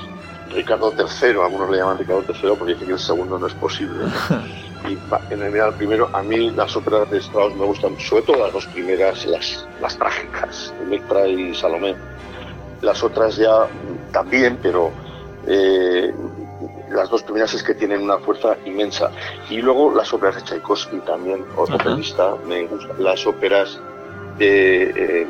Ricardo 0.53 0.93
III, 0.95 1.29
algunos 1.41 1.69
le 1.71 1.77
llaman 1.77 1.97
Ricardo 1.97 2.23
III 2.27 2.55
porque 2.59 2.73
dicen 2.73 2.87
que 2.87 2.93
el 2.93 2.99
segundo 2.99 3.39
no 3.39 3.47
es 3.47 3.53
posible. 3.53 4.05
y 4.87 4.97
en 5.33 5.39
general 5.39 5.73
primero 5.75 6.09
a 6.13 6.21
mí 6.23 6.51
las 6.51 6.75
óperas 6.75 7.09
de 7.11 7.17
Strauss 7.19 7.55
me 7.55 7.65
gustan 7.65 7.99
sobre 7.99 8.23
todo 8.23 8.37
las 8.37 8.53
dos 8.53 8.65
primeras 8.67 9.25
las, 9.25 9.67
las 9.81 9.97
trágicas 9.97 10.73
Electra 10.81 11.27
y 11.27 11.53
Salomé. 11.53 11.95
Las 12.81 13.03
otras 13.03 13.35
ya 13.37 13.67
también 14.11 14.57
pero 14.61 14.91
eh, 15.47 16.13
las 16.89 17.09
dos 17.09 17.23
primeras 17.23 17.53
es 17.53 17.63
que 17.63 17.73
tienen 17.73 18.01
una 18.01 18.17
fuerza 18.17 18.57
inmensa. 18.65 19.11
Y 19.49 19.61
luego 19.61 19.93
las 19.93 20.13
óperas 20.13 20.35
de 20.35 20.41
Tchaikovsky 20.43 20.99
también 20.99 21.43
operista 21.55 22.35
me 22.45 22.65
gustan. 22.65 23.03
Las 23.03 23.25
óperas 23.25 23.79
de 24.37 24.83
eh, 24.95 25.27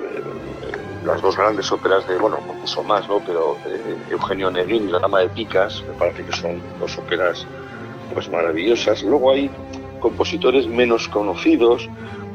las 1.05 1.21
dos 1.21 1.37
grandes 1.37 1.71
óperas 1.71 2.07
de, 2.07 2.17
bueno, 2.17 2.37
son 2.65 2.87
más, 2.87 3.07
¿no? 3.07 3.19
Pero 3.25 3.57
eh, 3.65 3.97
Eugenio 4.09 4.51
Negrín 4.51 4.89
y 4.89 4.91
La 4.91 4.99
Dama 4.99 5.21
de 5.21 5.29
Picas, 5.29 5.81
me 5.87 5.93
parece 5.93 6.25
que 6.25 6.33
son 6.33 6.61
dos 6.79 6.97
óperas 6.97 7.45
pues 8.17 8.29
maravillosas. 8.29 9.03
Luego 9.03 9.29
hay 9.29 9.47
compositores 10.00 10.65
menos 10.65 11.07
conocidos 11.07 11.88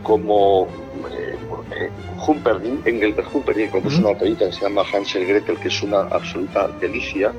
como 0.04 0.68
eh, 1.10 1.36
eh 1.74 1.90
Humperdinck, 2.24 2.86
Engelbert 2.86 3.26
Humperdinck, 3.34 3.72
que 3.72 3.88
es 3.88 3.98
una 3.98 4.10
operita 4.10 4.46
que 4.46 4.52
se 4.52 4.60
llama 4.60 4.84
Hansel 4.94 5.26
Gretel, 5.26 5.58
que 5.58 5.66
es 5.66 5.82
una 5.82 6.02
absoluta 6.02 6.68
delicia. 6.80 7.32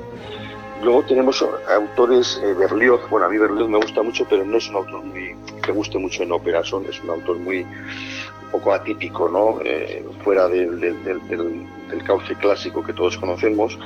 Luego 0.82 1.02
tenemos 1.04 1.42
autores, 1.74 2.38
eh, 2.44 2.52
Berlioz, 2.52 3.00
bueno, 3.08 3.24
a 3.24 3.30
mí 3.30 3.38
Berlioz 3.38 3.66
me 3.66 3.78
gusta 3.78 4.02
mucho, 4.02 4.26
pero 4.28 4.44
no 4.44 4.58
es 4.58 4.68
un 4.68 4.76
autor 4.76 5.02
muy, 5.02 5.34
que 5.62 5.72
guste 5.72 5.96
mucho 5.96 6.22
en 6.22 6.32
ópera, 6.32 6.62
son, 6.62 6.84
es 6.84 7.02
un 7.02 7.08
autor 7.08 7.38
muy, 7.38 7.60
un 7.60 8.50
poco 8.52 8.74
atípico, 8.74 9.26
¿no? 9.26 9.58
Eh, 9.64 10.04
fuera 10.22 10.48
del, 10.48 10.78
del, 10.80 12.04
cauce 12.04 12.34
clásico 12.34 12.84
que 12.84 12.92
todos 12.92 13.16
conocemos. 13.16 13.78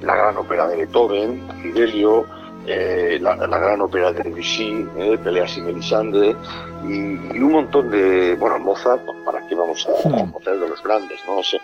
La 0.00 0.16
gran 0.16 0.38
ópera 0.38 0.66
de 0.68 0.76
Beethoven, 0.76 1.46
Fidelio, 1.60 2.24
eh, 2.66 3.18
la, 3.20 3.34
gran 3.36 3.80
ópera 3.80 4.12
de 4.12 4.22
Debussy, 4.22 4.86
eh, 4.96 5.18
Peleas 5.22 5.56
y 5.56 5.62
Melisande, 5.62 6.36
y, 6.84 7.38
un 7.38 7.52
montón 7.52 7.90
de, 7.90 8.34
bueno, 8.36 8.58
Mozart, 8.58 9.02
para 9.24 9.46
qué 9.46 9.54
vamos 9.54 9.86
a, 9.88 10.08
a 10.08 10.24
Mozart 10.24 10.58
de 10.58 10.68
los 10.68 10.82
grandes, 10.82 11.20
¿no? 11.26 11.38
O 11.38 11.42
sea, 11.42 11.60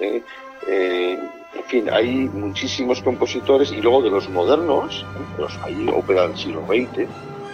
eh, 0.00 0.22
eh, 0.66 1.18
en 1.54 1.64
fin, 1.64 1.90
hay 1.90 2.28
muchísimos 2.28 3.00
compositores, 3.02 3.72
y 3.72 3.80
luego 3.80 4.02
de 4.02 4.10
los 4.10 4.28
modernos, 4.28 5.04
los, 5.38 5.56
hay 5.62 5.88
ópera 5.88 6.28
del 6.28 6.36
siglo 6.36 6.64
XX 6.66 7.08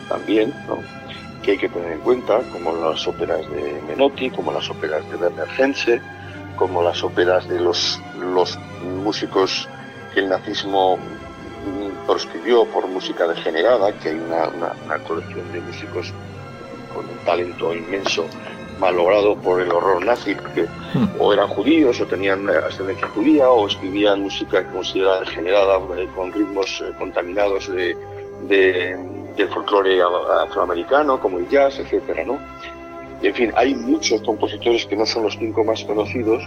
también, 0.09 0.53
¿no? 0.67 0.79
que 1.43 1.53
hay 1.53 1.59
que 1.59 1.69
tener 1.69 1.93
en 1.93 2.01
cuenta, 2.01 2.41
como 2.53 2.75
las 2.75 3.07
óperas 3.07 3.49
de 3.51 3.81
Menotti, 3.87 4.31
como 4.31 4.51
las 4.51 4.69
óperas 4.71 5.09
de 5.11 5.17
Werner 5.17 5.49
Henze, 5.59 6.01
como 6.57 6.83
las 6.83 7.05
óperas 7.05 7.47
de 7.49 7.61
los, 7.61 8.01
los 8.19 8.59
músicos 8.83 9.69
que 10.15 10.21
el 10.21 10.31
nazismo 10.31 10.99
proscribió 12.07 12.65
por 12.67 12.87
música 12.87 13.27
degenerada, 13.27 13.93
que 13.99 14.11
hay 14.11 14.17
una, 14.17 14.49
una, 14.49 14.99
colección 15.05 15.51
de 15.53 15.61
músicos 15.61 16.13
con 16.95 17.05
un 17.05 17.17
talento 17.25 17.75
inmenso 17.75 18.27
malogrado 18.79 19.37
por 19.37 19.61
el 19.61 19.71
horror 19.71 20.05
nazi, 20.05 20.35
porque 20.35 20.63
hmm. 20.95 21.21
o 21.21 21.33
eran 21.33 21.49
judíos 21.49 22.01
o 22.01 22.07
tenían 22.07 22.49
ascendencia 22.49 23.09
judía 23.09 23.49
o 23.49 23.67
escribían 23.67 24.23
música 24.23 24.67
considerada 24.71 25.21
degenerada 25.21 25.79
eh, 25.97 26.09
con 26.15 26.33
ritmos 26.33 26.83
eh, 26.85 26.93
contaminados 26.99 27.69
de, 27.69 27.97
de, 28.49 28.97
del 29.37 29.49
folclore 29.49 30.01
afroamericano, 30.43 31.21
como 31.21 31.39
el 31.39 31.49
jazz, 31.49 31.79
etcétera, 31.79 32.25
¿no? 32.25 32.39
En 33.23 33.35
fin, 33.35 33.53
hay 33.57 33.75
muchos 33.75 34.21
compositores 34.23 34.85
que 34.87 34.97
no 34.97 35.07
son 35.07 35.23
los 35.23 35.37
cinco 35.39 35.65
más 35.65 35.83
conocidos, 35.85 36.45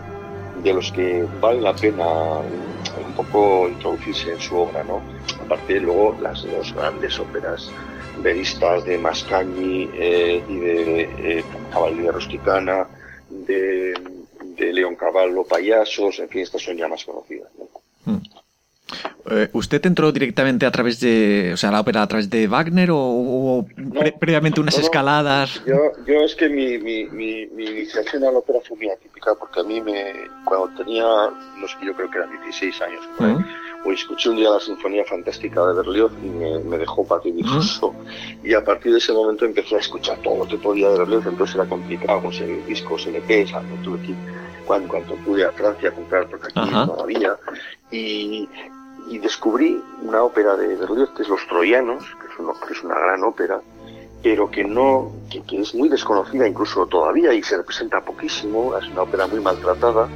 de 0.64 0.74
los 0.74 0.92
que 0.92 1.26
vale 1.40 1.62
la 1.62 1.74
pena 1.74 2.06
poco 3.18 3.68
introducirse 3.68 4.32
en 4.32 4.40
su 4.40 4.56
obra, 4.58 4.84
¿no? 4.84 5.02
Aparte 5.44 5.80
luego 5.80 6.16
las 6.22 6.44
dos 6.44 6.74
grandes 6.74 7.20
óperas 7.20 7.72
veristas 8.22 8.86
de 8.86 8.98
Mascagni 8.98 9.90
eh, 9.94 10.44
y 10.48 10.56
de 10.56 11.02
eh, 11.02 11.46
Caballería 11.72 12.12
Rusticana, 12.12 12.88
de, 13.30 13.94
de 14.42 14.74
León 14.74 14.96
Cavallo, 14.96 15.44
Payasos, 15.44 16.20
en 16.20 16.30
fin, 16.30 16.42
estas 16.42 16.62
son 16.62 16.78
ya 16.78 16.88
más 16.88 17.04
conocidas. 17.04 17.50
¿no? 17.58 17.68
Hmm. 18.06 18.22
Eh, 19.30 19.50
¿Usted 19.52 19.86
entró 19.86 20.12
directamente 20.12 20.66
a 20.66 20.72
través 20.72 21.00
de, 21.00 21.52
o 21.54 21.58
sea, 21.58 21.72
la 21.72 21.82
ópera 21.82 22.02
a 22.02 22.08
través 22.08 22.30
de 22.30 22.48
Wagner 22.48 22.92
o 22.92 22.98
hubo 22.98 23.68
previamente 24.20 24.62
unas 24.62 24.78
escaladas? 24.78 25.62
Yo, 25.66 25.76
yo, 26.06 26.22
es 26.22 26.34
que 26.36 26.48
mi, 26.48 26.78
mi, 26.78 27.06
mi, 27.08 27.42
iniciación 27.66 28.24
a 28.24 28.32
la 28.32 28.40
ópera 28.40 28.60
fue 28.66 28.78
muy 28.78 28.90
atípica 28.90 29.36
porque 29.36 29.60
a 29.60 29.64
mí 29.64 29.82
me, 29.82 30.14
cuando 30.46 30.70
tenía, 30.78 31.04
no 31.04 31.68
sé, 31.68 31.76
yo 31.86 31.94
creo 31.94 32.10
que 32.10 32.18
eran 32.18 32.32
16 32.44 32.82
años, 32.82 33.02
o 33.86 33.92
escuché 33.92 34.30
un 34.30 34.38
día 34.38 34.50
la 34.50 34.60
Sinfonía 34.60 35.04
Fantástica 35.06 35.66
de 35.68 35.74
Berlioz 35.74 36.12
y 36.24 36.28
me, 36.28 36.60
me 36.60 36.78
dejó 36.78 37.06
patidifuso. 37.06 37.94
Y 38.44 38.54
a 38.54 38.64
partir 38.64 38.92
de 38.92 38.98
ese 38.98 39.14
momento 39.14 39.46
empecé 39.46 39.76
a 39.76 39.80
escuchar 39.80 40.18
todo 40.20 40.40
lo 40.40 40.48
que 40.48 40.58
podía 40.58 40.90
de 40.90 41.00
Berlioz, 41.00 41.26
entonces 41.26 41.56
era 41.56 41.66
complicado 41.66 42.22
conseguir 42.22 42.66
discos, 42.66 43.06
LPs, 43.06 43.52
tuve 43.84 44.02
que 44.02 44.16
cuando, 44.66 44.90
cuando 44.90 45.16
pude 45.16 45.46
a 45.46 45.52
Francia 45.52 45.90
a 45.90 45.92
comprar 45.94 46.28
porque 46.28 46.48
aquí 46.48 46.72
no 46.72 46.98
había. 47.00 47.38
Y, 47.92 48.48
y 49.10 49.20
descubrí 49.20 49.82
una 50.02 50.24
ópera 50.24 50.56
de 50.56 50.76
Berlioz 50.76 51.10
que 51.12 51.24
es 51.24 51.30
Los 51.30 51.46
Troyanos, 51.48 52.04
que 52.22 52.74
es 52.74 52.84
una 52.84 53.00
gran 53.00 53.24
ópera, 53.24 53.62
pero 54.22 54.50
que 54.50 54.64
no, 54.64 55.12
que, 55.30 55.62
es 55.62 55.74
muy 55.74 55.90
desconocida 55.90 56.48
incluso 56.48 56.86
todavía 56.88 57.34
y 57.34 57.42
se 57.44 57.58
representa 57.58 58.02
poquísimo, 58.02 58.78
es 58.78 58.88
una 58.90 59.04
ópera 59.04 59.28
muy 59.28 59.40
maltratada. 59.40 60.10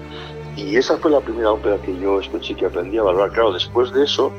Y 0.58 0.76
esa 0.76 0.98
fue 0.98 1.12
la 1.12 1.22
primera 1.22 1.52
ópera 1.52 1.82
que 1.82 1.98
yo 1.98 2.20
escuché 2.20 2.56
que 2.56 2.66
aprendí 2.66 2.98
a 2.98 3.04
valorar. 3.04 3.32
Claro, 3.32 3.54
después 3.54 3.94
de 3.94 4.04
eso, 4.04 4.32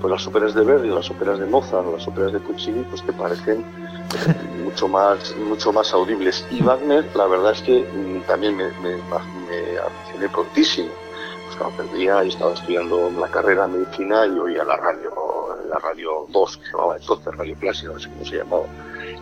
pues 0.00 0.10
las 0.10 0.26
óperas 0.26 0.54
de 0.54 0.64
Verdi, 0.64 0.88
las 0.88 1.10
óperas 1.10 1.38
de 1.38 1.46
Mozart, 1.46 1.86
las 1.92 2.08
óperas 2.08 2.32
de 2.32 2.40
Puccini, 2.40 2.82
pues 2.84 3.02
te 3.02 3.12
parecen 3.12 3.64
mucho 4.64 4.88
más, 4.88 5.36
mucho 5.36 5.72
más 5.72 5.92
audibles. 5.92 6.46
Y 6.50 6.62
Wagner, 6.62 7.04
la 7.14 7.26
verdad 7.26 7.52
es 7.52 7.60
que 7.60 7.80
mm, 7.82 8.26
también 8.26 8.56
me, 8.56 8.68
me, 8.80 8.96
me 8.96 9.78
aficioné 9.78 10.28
prontísimo. 10.32 10.88
Pues 11.50 11.58
cuando 11.58 11.76
perdía 11.78 12.24
y 12.24 12.28
estaba 12.28 12.54
estudiando 12.54 13.10
la 13.18 13.26
carrera 13.26 13.66
de 13.66 13.78
medicina 13.78 14.24
y 14.24 14.38
oía 14.38 14.62
la 14.62 14.76
radio, 14.76 15.10
la 15.68 15.78
radio 15.80 16.26
2, 16.28 16.56
que 16.56 16.64
se 16.64 16.70
llamaba 16.70 16.96
entonces 16.96 17.34
Radio 17.34 17.56
Clásica, 17.56 17.92
no 17.92 17.98
sé 17.98 18.08
cómo 18.08 18.24
se 18.24 18.36
llamaba. 18.36 18.62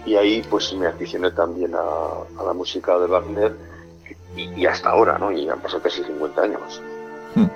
Y 0.05 0.15
ahí 0.15 0.43
pues 0.51 0.75
me 0.75 0.87
aficioné 0.89 1.31
también 1.31 1.75
a, 1.75 2.45
la 2.45 2.53
música 2.53 2.99
de 2.99 3.07
Wagner 3.07 3.57
y, 4.37 4.67
hasta 4.67 4.91
ahora, 4.91 5.17
¿no? 5.19 5.33
Y 5.33 5.49
han 5.49 5.59
pasado 5.61 5.83
casi 5.83 6.05
50 6.05 6.43
años. 6.43 6.83
Hmm. 7.35 7.47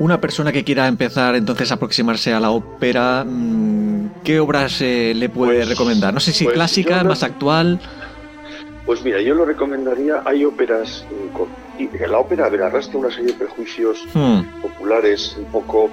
Una 0.00 0.20
persona 0.20 0.52
que 0.52 0.62
quiera 0.62 0.86
empezar 0.86 1.34
entonces 1.34 1.70
a 1.70 1.76
aproximarse 1.76 2.34
a 2.34 2.40
la 2.40 2.50
ópera, 2.50 3.24
mm, 3.26 4.22
¿qué 4.22 4.38
obras 4.38 4.82
eh, 4.82 5.14
le 5.16 5.30
puede 5.30 5.56
pues, 5.56 5.68
recomendar? 5.70 6.12
No 6.12 6.20
sé 6.20 6.32
si 6.32 6.44
pues 6.44 6.54
clásica, 6.54 7.02
más 7.04 7.22
actual. 7.22 7.80
Pues 8.90 9.04
mira, 9.04 9.22
yo 9.22 9.36
lo 9.36 9.44
recomendaría, 9.44 10.20
hay 10.24 10.44
óperas, 10.44 11.06
mm, 11.78 12.10
la 12.10 12.18
ópera 12.18 12.46
a 12.46 12.48
arrastra 12.48 12.98
una 12.98 13.08
serie 13.08 13.26
de 13.26 13.34
prejuicios 13.34 14.04
hmm. 14.14 14.62
populares, 14.62 15.36
un 15.38 15.44
poco 15.44 15.88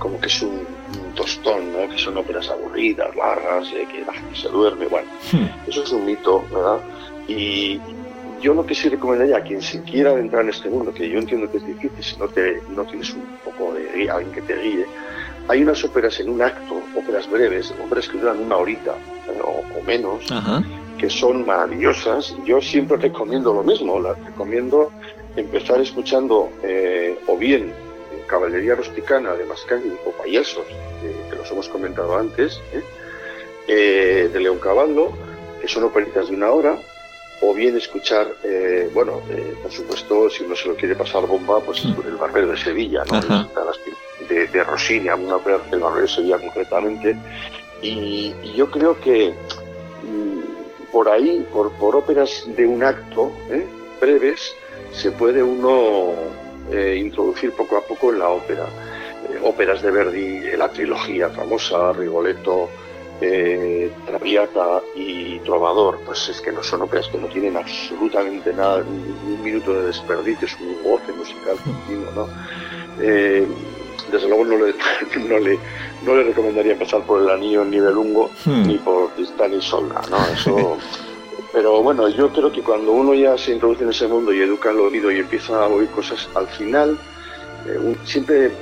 como 0.00 0.20
que 0.20 0.26
es 0.26 0.42
un, 0.42 0.66
tostón, 1.14 1.72
¿no? 1.72 1.88
que 1.88 1.96
son 1.96 2.16
óperas 2.16 2.50
aburridas, 2.50 3.14
largas, 3.14 3.68
eh, 3.72 3.86
que 3.88 4.04
la 4.04 4.12
gente 4.14 4.34
se 4.34 4.48
duerme, 4.48 4.86
bueno, 4.88 5.08
hmm. 5.30 5.68
eso 5.70 5.84
es 5.84 5.92
un 5.92 6.04
mito, 6.04 6.44
¿verdad? 6.52 6.80
Y, 7.28 7.80
yo 8.42 8.52
lo 8.52 8.66
que 8.66 8.74
sí 8.74 8.88
recomendaría 8.88 9.36
a 9.36 9.42
quien 9.42 9.62
se 9.62 9.80
quiera 9.82 10.12
entrar 10.14 10.42
en 10.42 10.50
este 10.50 10.68
mundo, 10.70 10.92
que 10.92 11.08
yo 11.08 11.20
entiendo 11.20 11.48
que 11.52 11.58
es 11.58 11.66
difícil 11.66 12.02
si 12.02 12.16
no, 12.16 12.26
te, 12.26 12.60
no 12.74 12.84
tienes 12.84 13.14
un 13.14 13.22
poco 13.44 13.74
de 13.74 13.92
guía, 13.94 14.14
alguien 14.14 14.32
que 14.34 14.42
te 14.42 14.60
guíe, 14.60 14.86
hay 15.46 15.62
unas 15.62 15.84
óperas 15.84 16.18
en 16.18 16.30
un 16.30 16.42
acto, 16.42 16.82
óperas 16.96 17.30
breves, 17.30 17.72
óperas 17.84 18.08
que 18.08 18.18
duran 18.18 18.40
una 18.40 18.56
horita 18.56 18.96
o, 19.44 19.82
menos, 19.84 20.24
que 21.00 21.08
son 21.08 21.46
maravillosas. 21.46 22.36
Yo 22.44 22.60
siempre 22.60 22.98
recomiendo 22.98 23.54
lo 23.54 23.62
mismo, 23.62 23.98
las 23.98 24.22
recomiendo 24.24 24.92
empezar 25.36 25.80
escuchando 25.80 26.50
eh, 26.62 27.18
o 27.26 27.36
bien 27.36 27.72
Caballería 28.26 28.76
Rusticana 28.76 29.34
de 29.34 29.44
Mascagni 29.44 29.92
o 30.04 30.10
Payasos, 30.12 30.66
que 31.28 31.36
los 31.36 31.50
hemos 31.50 31.68
comentado 31.68 32.16
antes, 32.16 32.60
¿eh? 32.72 32.82
Eh, 33.66 34.30
de 34.32 34.40
León 34.40 34.58
Caballo, 34.58 35.12
que 35.60 35.68
son 35.68 35.84
operitas 35.84 36.28
de 36.28 36.36
una 36.36 36.50
hora, 36.50 36.78
o 37.40 37.54
bien 37.54 37.76
escuchar, 37.76 38.28
eh, 38.44 38.90
bueno, 38.92 39.22
eh, 39.30 39.54
por 39.62 39.72
supuesto, 39.72 40.30
si 40.30 40.44
uno 40.44 40.54
se 40.54 40.68
lo 40.68 40.76
quiere 40.76 40.94
pasar 40.94 41.26
bomba, 41.26 41.60
pues 41.60 41.84
mm. 41.84 41.94
el 42.06 42.16
Barbero 42.16 42.48
de 42.48 42.56
Sevilla, 42.56 43.02
¿no? 43.10 43.20
De, 44.28 44.46
de, 44.46 44.64
Rossini, 44.64 45.08
una 45.08 45.36
ópera 45.36 45.58
del 45.70 45.80
Barbero 45.80 46.02
de 46.02 46.12
Sevilla 46.12 46.38
concretamente. 46.38 47.16
Y, 47.82 48.34
yo 48.54 48.70
creo 48.70 49.00
que 49.00 49.34
por 50.92 51.08
ahí, 51.08 51.46
por, 51.52 51.72
por 51.72 51.96
óperas 51.96 52.44
de 52.56 52.66
un 52.66 52.82
acto, 52.82 53.32
¿eh? 53.50 53.66
breves, 54.00 54.54
se 54.92 55.10
puede 55.12 55.42
uno 55.42 56.12
introducir 56.96 57.52
poco 57.52 57.76
a 57.76 57.80
poco 57.80 58.12
en 58.12 58.20
la 58.20 58.28
ópera. 58.28 58.66
óperas 59.42 59.82
de 59.82 59.90
Verdi, 59.90 60.56
la 60.56 60.68
trilogía 60.68 61.28
famosa, 61.28 61.92
Rigoletto, 61.92 62.68
eh, 63.20 63.90
Traviata 64.06 64.80
y 64.94 65.38
Trovador, 65.40 66.00
pues 66.06 66.28
es 66.28 66.40
que 66.40 66.52
no 66.52 66.62
son 66.62 66.82
óperas 66.82 67.08
que 67.08 67.18
no 67.18 67.26
tienen 67.26 67.56
absolutamente 67.56 68.52
nada, 68.52 68.82
ni 68.82 69.34
un 69.34 69.42
minuto 69.42 69.74
de 69.74 69.86
desperdicio, 69.88 70.46
es 70.46 70.56
un 70.60 70.82
goce 70.82 71.12
musical 71.12 71.56
continuo, 71.62 72.10
¿no? 72.12 72.28
Desde 74.10 74.28
luego 74.28 74.44
no 74.44 74.56
le, 74.56 74.74
no 75.28 75.38
le, 75.38 75.58
no 76.02 76.14
le 76.14 76.24
recomendaría 76.24 76.72
empezar 76.72 77.02
por 77.02 77.22
el 77.22 77.30
anillo 77.30 77.62
en 77.62 77.70
Nivelungo 77.70 78.30
hmm. 78.44 78.66
ni 78.66 78.78
por 78.78 79.10
Tristán 79.10 79.54
y 79.54 79.60
Solda, 79.60 80.02
¿no? 80.10 80.16
Eso, 80.32 80.78
pero 81.52 81.82
bueno, 81.82 82.08
yo 82.08 82.28
creo 82.30 82.52
que 82.52 82.62
cuando 82.62 82.92
uno 82.92 83.14
ya 83.14 83.36
se 83.36 83.52
introduce 83.52 83.84
en 83.84 83.90
ese 83.90 84.06
mundo 84.06 84.32
y 84.32 84.40
educa 84.40 84.70
el 84.70 84.80
oído 84.80 85.10
y 85.10 85.18
empieza 85.18 85.64
a 85.64 85.68
oír 85.68 85.88
cosas, 85.88 86.28
al 86.34 86.46
final 86.48 86.98
eh, 87.66 87.96
siempre 88.04 88.52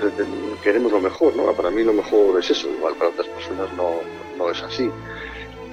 queremos 0.63 0.93
lo 0.93 1.01
mejor, 1.01 1.37
¿no? 1.37 1.53
Para 1.53 1.71
mí 1.71 1.83
lo 1.85 1.93
mejor 1.93 2.39
es 2.39 2.51
eso, 2.51 2.69
igual 2.69 2.95
para 2.95 3.11
otras 3.11 3.29
personas 3.29 3.73
no, 3.77 4.01
no 4.37 4.51
es 4.51 4.63
así. 4.63 4.91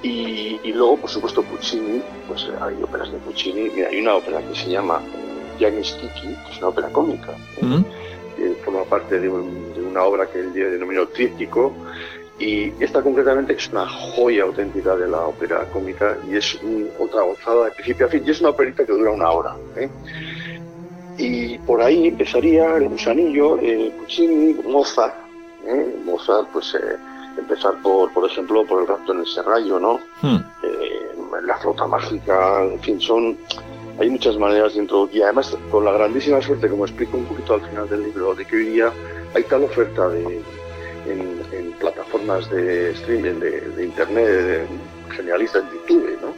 Y, 0.04 0.72
luego, 0.72 0.98
por 0.98 1.10
supuesto, 1.10 1.42
Puccini, 1.42 2.00
pues 2.28 2.48
hay 2.62 2.76
óperas 2.84 3.12
de 3.12 3.18
Puccini. 3.18 3.72
Mira, 3.72 3.88
hay 3.88 4.02
una 4.02 4.16
ópera 4.16 4.40
que 4.40 4.54
se 4.54 4.70
llama 4.70 5.02
eh, 5.60 5.82
Kiki, 5.82 6.28
que 6.28 6.52
es 6.52 6.58
una 6.60 6.68
ópera 6.68 6.90
cómica, 6.90 7.32
¿eh? 7.58 7.84
Que 8.36 8.56
forma 8.64 8.84
parte 8.84 9.20
de, 9.20 9.30
una 9.30 10.04
obra 10.04 10.28
que 10.28 10.40
él 10.40 10.54
denominó 10.54 11.08
Tríptico. 11.08 11.74
Y 12.38 12.72
esta 12.84 13.02
concretamente 13.02 13.54
es 13.54 13.70
una 13.70 13.88
joya 13.88 14.44
auténtica 14.44 14.96
de 14.98 15.08
la 15.08 15.22
ópera 15.22 15.64
cómica 15.72 16.18
y 16.30 16.36
es 16.36 16.60
otra 17.00 17.22
gozada 17.22 17.66
de 17.66 17.72
principio 17.72 18.08
a 18.08 18.10
fin. 18.10 18.24
Y 18.26 18.32
es 18.32 18.42
una 18.42 18.50
operita 18.50 18.86
que 18.86 18.92
dura 18.92 19.12
una 19.12 19.32
hora. 19.32 19.56
Y 21.18 21.58
por 21.60 21.82
ahí 21.82 22.10
empezaría 22.10 22.76
el 22.76 22.90
gusanillo, 22.90 23.58
Puccini, 24.00 24.54
Mozart. 24.66 25.16
Mozart, 26.04 26.50
pues 26.52 26.76
empezar 27.38 27.76
por, 27.82 28.12
por 28.14 28.30
ejemplo, 28.30 28.66
por 28.66 28.82
el 28.82 28.88
rapto 28.88 29.14
en 29.14 29.20
el 29.20 29.28
serrallo, 29.28 29.80
¿no? 29.80 30.00
Hmm. 30.22 30.38
Eh, 30.64 31.42
la 31.44 31.58
flota 31.58 31.88
mágica, 31.88 32.64
en 32.64 32.80
fin, 32.80 33.00
son... 33.00 33.38
Hay 34.00 34.10
muchas 34.10 34.38
maneras 34.38 34.74
de 34.74 34.82
introducir, 34.82 35.24
además 35.24 35.58
con 35.72 35.86
la 35.86 35.94
grandísima 35.94 36.42
suerte, 36.42 36.70
como 36.70 36.86
explico 36.86 37.18
un 37.18 37.26
poquito 37.26 37.54
al 37.54 37.62
final 37.62 37.90
del 37.90 38.04
libro, 38.04 38.36
de 38.36 38.46
que 38.46 38.58
hoy 38.58 38.66
día 38.66 38.92
hay 39.34 39.44
tal 39.44 39.64
oferta 39.64 40.10
de, 40.10 40.42
en, 41.08 41.72
plataformas 41.80 42.50
de 42.50 42.92
streaming, 42.92 43.40
de, 43.40 43.86
internet, 43.86 44.26
de, 44.26 44.68
en 45.18 45.70
YouTube, 45.72 46.18
¿no? 46.22 46.34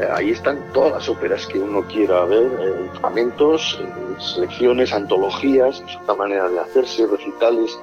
Eh, 0.00 0.08
ahí 0.12 0.30
están 0.30 0.58
todas 0.72 0.92
las 0.92 1.08
óperas 1.08 1.46
que 1.46 1.58
uno 1.58 1.82
quiera 1.86 2.24
ver, 2.24 2.50
eh, 2.60 2.90
fragmentos, 2.98 3.80
selecciones, 4.18 4.92
antologías, 4.92 5.82
es 5.86 5.96
otra 5.96 6.14
manera 6.14 6.48
de 6.48 6.58
hacerse, 6.60 7.06
recitales 7.06 7.78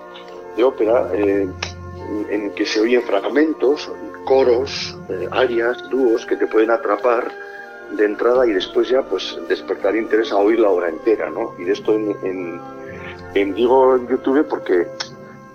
de 0.56 0.64
ópera 0.64 1.10
en 1.14 2.52
que 2.52 2.66
se 2.66 2.82
oyen 2.82 3.02
fragmentos, 3.04 3.90
coros, 4.26 4.98
eh, 5.10 5.28
arias, 5.32 5.90
dúos 5.90 6.26
que 6.26 6.36
te 6.36 6.48
pueden 6.48 6.72
atrapar 6.72 7.32
de 7.92 8.06
entrada 8.06 8.46
y 8.46 8.54
después 8.54 8.90
ya 8.90 9.02
pues 9.02 9.38
despertar 9.48 9.96
interés 9.96 10.32
a 10.32 10.38
oír 10.38 10.60
la 10.60 10.70
obra 10.70 10.90
entera, 10.90 11.30
¿no? 11.30 11.54
Y 11.58 11.64
de 11.64 11.74
esto 11.74 11.94
en, 11.94 12.60
en, 13.34 13.54
digo 13.54 13.96
en 13.96 14.08
YouTube 14.08 14.46
porque 14.48 14.88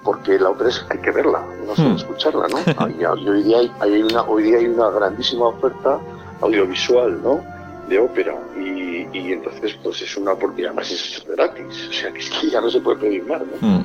porque 0.02 0.36
la 0.36 0.50
ópera 0.50 0.70
hay 0.90 0.98
que 0.98 1.12
verla, 1.12 1.44
no 1.64 1.76
solo 1.76 1.90
hmm. 1.90 1.96
escucharla, 1.96 2.48
¿no? 2.48 2.58
y, 2.90 3.04
hoy, 3.04 3.42
día 3.44 3.58
hay, 3.78 4.02
una, 4.02 4.22
hoy 4.22 4.42
día 4.42 4.58
hay 4.58 4.66
una 4.66 4.90
grandísima 4.90 5.46
oferta 5.46 6.00
audiovisual, 6.40 7.22
¿no? 7.22 7.44
De 7.88 7.98
ópera 7.98 8.34
y, 8.56 9.06
y 9.12 9.32
entonces 9.32 9.78
pues 9.82 10.02
es 10.02 10.16
una 10.16 10.32
oportunidad 10.32 10.74
más 10.74 10.90
es 10.90 11.24
gratis, 11.28 11.88
o 11.88 11.92
sea 11.92 12.12
que, 12.12 12.18
es 12.18 12.30
que 12.30 12.50
ya 12.50 12.60
no 12.60 12.70
se 12.70 12.80
puede 12.80 12.98
pedir 12.98 13.24
más, 13.26 13.40
¿no? 13.40 13.84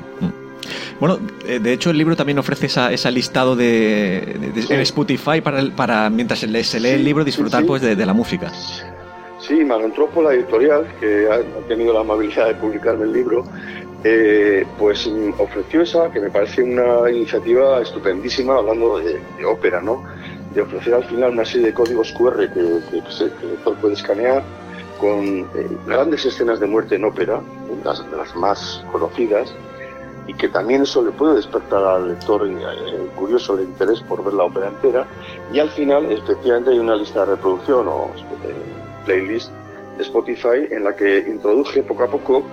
Bueno, 1.00 1.18
eh, 1.46 1.60
de 1.60 1.72
hecho 1.72 1.90
el 1.90 1.98
libro 1.98 2.16
también 2.16 2.38
ofrece 2.38 2.66
esa, 2.66 2.92
esa 2.92 3.10
listado 3.10 3.54
de, 3.54 4.18
en 4.68 4.80
Spotify 4.80 5.40
para, 5.40 5.62
para 5.74 6.10
mientras 6.10 6.40
se 6.40 6.46
lee, 6.46 6.64
se 6.64 6.80
lee 6.80 6.90
el 6.90 7.04
libro 7.04 7.24
disfrutar 7.24 7.64
pues 7.64 7.82
de, 7.82 8.06
la 8.06 8.12
música. 8.12 8.50
Sí, 9.40 9.64
por 10.12 10.24
la 10.24 10.34
editorial, 10.34 10.86
que 11.00 11.28
ha 11.30 11.68
tenido 11.68 11.92
la 11.92 12.00
amabilidad 12.00 12.48
de 12.48 12.54
publicarme 12.54 13.04
el 13.04 13.12
libro, 13.12 13.44
eh, 14.04 14.64
pues 14.78 15.08
mm, 15.08 15.40
ofreció 15.40 15.82
esa, 15.82 16.10
que 16.10 16.20
me 16.20 16.30
parece 16.30 16.62
una 16.62 17.10
iniciativa 17.10 17.80
estupendísima, 17.80 18.56
hablando 18.56 18.98
de, 18.98 19.20
ópera, 19.44 19.80
¿no? 19.80 20.04
De 20.54 20.62
ofrecer 20.62 20.94
al 20.94 21.04
final 21.04 21.32
una 21.32 21.44
serie 21.44 21.68
de 21.68 21.74
códigos 21.74 22.12
QR 22.12 22.48
que, 22.52 22.80
que, 22.90 23.00
que 23.00 23.24
el 23.44 23.50
lector 23.50 23.76
puede 23.76 23.94
escanear 23.94 24.42
con 25.00 25.24
eh, 25.24 25.68
grandes 25.86 26.24
escenas 26.26 26.60
de 26.60 26.66
muerte 26.66 26.96
en 26.96 27.04
ópera, 27.04 27.40
de 28.10 28.16
las 28.16 28.34
más 28.36 28.84
conocidas, 28.92 29.54
y 30.28 30.34
que 30.34 30.48
también 30.48 30.82
eso 30.82 31.02
le 31.02 31.10
puede 31.10 31.36
despertar 31.36 31.82
al 31.82 32.08
lector 32.08 32.46
eh, 32.46 32.54
curioso 33.16 33.58
el 33.58 33.64
interés 33.64 34.00
por 34.02 34.22
ver 34.22 34.34
la 34.34 34.44
ópera 34.44 34.68
entera. 34.68 35.06
Y 35.52 35.58
al 35.58 35.70
final, 35.70 36.12
efectivamente, 36.12 36.70
hay 36.70 36.78
una 36.78 36.94
lista 36.94 37.20
de 37.20 37.34
reproducción 37.34 37.88
o 37.88 38.10
eh, 38.44 38.54
playlist 39.06 39.50
de 39.96 40.02
Spotify 40.02 40.68
en 40.70 40.84
la 40.84 40.94
que 40.94 41.18
introduje 41.26 41.82
poco 41.82 42.04
a 42.04 42.08
poco 42.08 42.44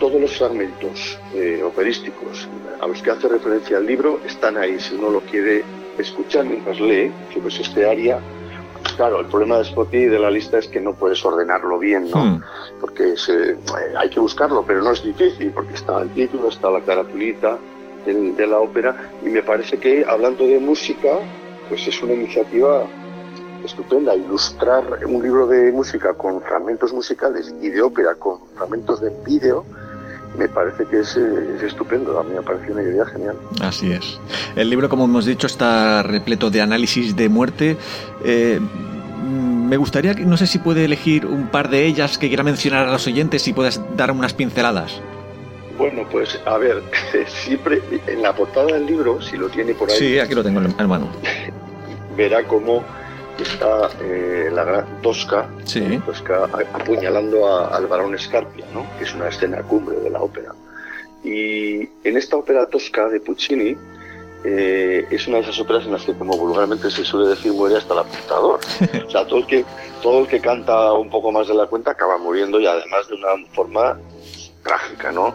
todos 0.00 0.20
los 0.20 0.36
fragmentos 0.36 1.18
eh, 1.34 1.62
operísticos 1.62 2.48
a 2.80 2.86
los 2.86 3.00
que 3.00 3.12
hace 3.12 3.28
referencia 3.28 3.78
el 3.78 3.86
libro 3.86 4.20
están 4.26 4.56
ahí 4.56 4.78
si 4.80 4.96
uno 4.96 5.08
lo 5.08 5.20
quiere 5.20 5.64
escuchar 5.96 6.44
mientras 6.44 6.80
lee, 6.80 7.12
que 7.32 7.40
pues 7.40 7.60
este 7.60 7.88
área 7.88 8.18
Claro, 8.96 9.20
el 9.20 9.26
problema 9.26 9.56
de 9.56 9.62
Spotify 9.62 10.06
de 10.06 10.18
la 10.18 10.30
lista 10.30 10.58
es 10.58 10.68
que 10.68 10.80
no 10.80 10.94
puedes 10.94 11.24
ordenarlo 11.24 11.78
bien, 11.78 12.10
¿no? 12.10 12.24
Hmm. 12.24 12.42
Porque 12.80 13.16
se, 13.16 13.50
eh, 13.52 13.56
hay 13.98 14.08
que 14.08 14.20
buscarlo, 14.20 14.64
pero 14.66 14.82
no 14.82 14.92
es 14.92 15.02
difícil, 15.02 15.50
porque 15.50 15.74
está 15.74 16.00
el 16.02 16.10
título, 16.10 16.48
está 16.48 16.70
la 16.70 16.80
caratulita, 16.80 17.58
de 18.12 18.46
la 18.46 18.58
ópera 18.58 19.10
y 19.24 19.28
me 19.30 19.42
parece 19.42 19.78
que 19.78 20.04
hablando 20.06 20.46
de 20.46 20.58
música, 20.58 21.20
pues 21.68 21.86
es 21.88 22.02
una 22.02 22.12
iniciativa 22.12 22.86
estupenda, 23.64 24.14
ilustrar 24.14 24.84
un 25.06 25.22
libro 25.22 25.46
de 25.46 25.72
música 25.72 26.12
con 26.12 26.42
fragmentos 26.42 26.92
musicales 26.92 27.54
y 27.62 27.70
de 27.70 27.80
ópera 27.80 28.14
con 28.14 28.40
fragmentos 28.56 29.00
de 29.00 29.10
vídeo, 29.24 29.64
me 30.36 30.48
parece 30.48 30.84
que 30.86 31.00
es, 31.00 31.16
estupendo, 31.62 32.18
a 32.18 32.24
mí 32.24 32.32
me 32.34 32.42
parece 32.42 32.72
una 32.72 32.82
idea 32.82 33.04
genial. 33.06 33.36
Así 33.60 33.92
es. 33.92 34.20
El 34.56 34.70
libro, 34.70 34.88
como 34.88 35.04
hemos 35.04 35.26
dicho, 35.26 35.46
está 35.46 36.02
repleto 36.02 36.50
de 36.50 36.60
análisis 36.60 37.14
de 37.16 37.28
muerte. 37.28 37.76
Eh, 38.24 38.60
me 39.24 39.76
gustaría, 39.76 40.14
no 40.14 40.36
sé 40.36 40.46
si 40.46 40.58
puede 40.58 40.84
elegir 40.84 41.26
un 41.26 41.48
par 41.48 41.70
de 41.70 41.86
ellas 41.86 42.18
que 42.18 42.28
quiera 42.28 42.42
mencionar 42.42 42.88
a 42.88 42.92
los 42.92 43.06
oyentes 43.06 43.46
y 43.48 43.52
puedes 43.52 43.80
dar 43.96 44.10
unas 44.10 44.34
pinceladas. 44.34 45.00
Bueno, 45.78 46.06
pues 46.10 46.40
a 46.46 46.58
ver, 46.58 46.82
siempre 47.26 47.80
en 48.06 48.22
la 48.22 48.34
portada 48.34 48.66
del 48.66 48.86
libro, 48.86 49.20
si 49.20 49.36
lo 49.36 49.48
tiene 49.48 49.74
por 49.74 49.90
ahí. 49.90 49.96
Sí, 49.96 50.18
aquí 50.18 50.34
lo 50.34 50.42
tengo 50.42 50.60
en 50.60 50.88
mano. 50.88 51.08
Verá 52.16 52.44
cómo 52.44 52.84
está 53.42 53.90
eh, 54.00 54.48
la 54.52 54.64
gran 54.64 55.02
Tosca, 55.02 55.48
Tosca 56.06 56.44
apuñalando 56.72 57.48
al 57.48 57.86
varón 57.86 58.18
Scarpia, 58.18 58.64
¿no? 58.72 58.86
que 58.98 59.04
es 59.04 59.14
una 59.14 59.28
escena 59.28 59.62
cumbre 59.62 59.96
de 59.96 60.10
la 60.10 60.20
ópera. 60.20 60.54
Y 61.24 61.80
en 62.04 62.16
esta 62.16 62.36
ópera 62.36 62.66
Tosca 62.66 63.08
de 63.08 63.20
Puccini, 63.20 63.76
eh, 64.44 65.06
es 65.10 65.26
una 65.26 65.38
de 65.38 65.44
esas 65.44 65.58
óperas 65.58 65.86
en 65.86 65.92
las 65.92 66.02
que, 66.04 66.12
como 66.12 66.36
vulgarmente 66.36 66.90
se 66.90 67.02
suele 67.02 67.28
decir, 67.28 67.52
muere 67.52 67.76
hasta 67.76 67.94
el 67.94 68.00
apuntador. 68.00 68.60
o 69.06 69.10
sea, 69.10 69.26
todo 69.26 69.38
el, 69.38 69.46
que, 69.46 69.64
todo 70.02 70.20
el 70.20 70.26
que 70.28 70.40
canta 70.40 70.92
un 70.92 71.08
poco 71.08 71.32
más 71.32 71.48
de 71.48 71.54
la 71.54 71.66
cuenta 71.66 71.92
acaba 71.92 72.18
muriendo 72.18 72.60
y 72.60 72.66
además 72.66 73.08
de 73.08 73.14
una 73.14 73.28
forma 73.52 73.98
trágica, 74.62 75.12
¿no? 75.12 75.34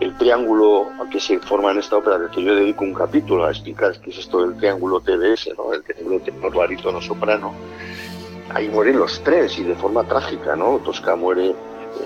El 0.00 0.14
triángulo 0.16 0.90
que 1.10 1.20
se 1.20 1.38
forma 1.38 1.70
en 1.70 1.78
esta 1.78 1.96
ópera, 1.96 2.18
de 2.18 2.28
que 2.30 2.42
yo 2.42 2.54
dedico 2.54 2.84
un 2.84 2.92
capítulo 2.92 3.44
a 3.44 3.50
explicar 3.50 3.98
qué 4.00 4.10
es 4.10 4.18
esto 4.18 4.42
del 4.42 4.56
triángulo 4.56 5.00
TBS, 5.00 5.50
¿no? 5.56 5.72
El 5.72 5.82
triángulo 5.82 6.20
tenor, 6.20 6.54
barítono, 6.54 7.00
soprano. 7.00 7.54
Ahí 8.52 8.68
mueren 8.68 8.98
los 8.98 9.22
tres 9.22 9.58
y 9.58 9.64
de 9.64 9.74
forma 9.74 10.04
trágica, 10.04 10.54
¿no? 10.54 10.78
Tosca 10.84 11.16
muere, 11.16 11.50
eh, 11.50 11.54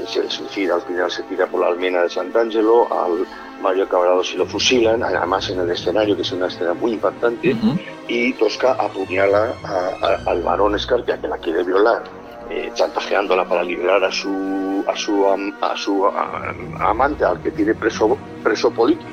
se 0.07 0.31
suicida, 0.31 0.76
al 0.76 0.83
final 0.83 1.11
se 1.11 1.24
tira 1.24 1.46
por 1.46 1.61
la 1.61 1.66
almena 1.66 2.03
de 2.03 2.11
Sant'Angelo, 2.11 2.87
al 2.92 3.26
Mario 3.61 3.88
Cabrado 3.88 4.22
si 4.22 4.37
lo 4.37 4.46
fusilan, 4.46 5.03
además 5.03 5.50
en 5.50 5.61
el 5.61 5.70
escenario, 5.70 6.14
que 6.14 6.22
es 6.22 6.33
una 6.33 6.46
escena 6.46 6.74
muy 6.74 6.92
impactante, 6.92 7.57
y 8.09 8.33
Tosca 8.35 8.72
apuñala 8.72 9.53
al 10.26 10.42
varón 10.42 10.79
Scarpia 10.79 11.20
que 11.20 11.29
la 11.29 11.38
quiere 11.38 11.64
violar 11.64 12.19
eh, 12.50 12.70
chantajeándola 12.74 13.44
para 13.44 13.62
liberar 13.62 14.04
a 14.04 14.12
su 14.12 14.84
a 14.86 14.96
su 14.96 15.24
a, 15.60 15.76
su 15.76 16.06
amante 16.78 17.24
al 17.24 17.40
que 17.40 17.50
tiene 17.50 17.74
preso 17.74 18.18
preso 18.42 18.70
político 18.70 19.08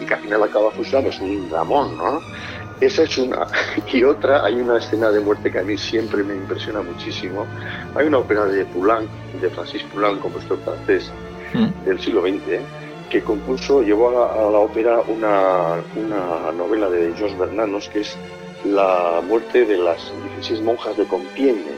y 0.00 0.04
que 0.04 0.14
al 0.14 0.20
final 0.20 0.42
acaba 0.42 0.70
fusilando 0.70 1.10
es 1.10 1.18
un 1.20 1.48
dramón 1.48 1.96
no 1.96 2.20
esa 2.80 3.04
es 3.04 3.16
una 3.16 3.46
y 3.92 4.04
otra 4.04 4.44
hay 4.44 4.54
una 4.54 4.78
escena 4.78 5.10
de 5.10 5.20
muerte 5.20 5.50
que 5.50 5.58
a 5.58 5.62
mí 5.62 5.78
siempre 5.78 6.22
me 6.22 6.34
impresiona 6.34 6.82
muchísimo. 6.82 7.46
Hay 7.94 8.06
una 8.06 8.18
ópera 8.18 8.44
de 8.44 8.66
Poulenc 8.66 9.08
de 9.40 9.48
Francis 9.48 9.82
Poulenc 9.84 10.20
compositor 10.20 10.58
francés 10.58 11.10
mm. 11.54 11.84
del 11.86 11.98
siglo 12.00 12.22
XX 12.22 12.60
que 13.08 13.22
compuso 13.22 13.82
llevó 13.82 14.08
a 14.08 14.50
la, 14.50 14.58
ópera 14.58 15.00
una, 15.08 15.76
una 15.96 16.52
novela 16.52 16.90
de 16.90 17.14
Georges 17.14 17.38
Bernanos 17.38 17.88
que 17.88 18.00
es 18.00 18.16
la 18.64 19.22
muerte 19.26 19.64
de 19.64 19.78
las 19.78 20.12
16 20.34 20.60
monjas 20.62 20.96
de 20.96 21.04
Compiègne 21.04 21.76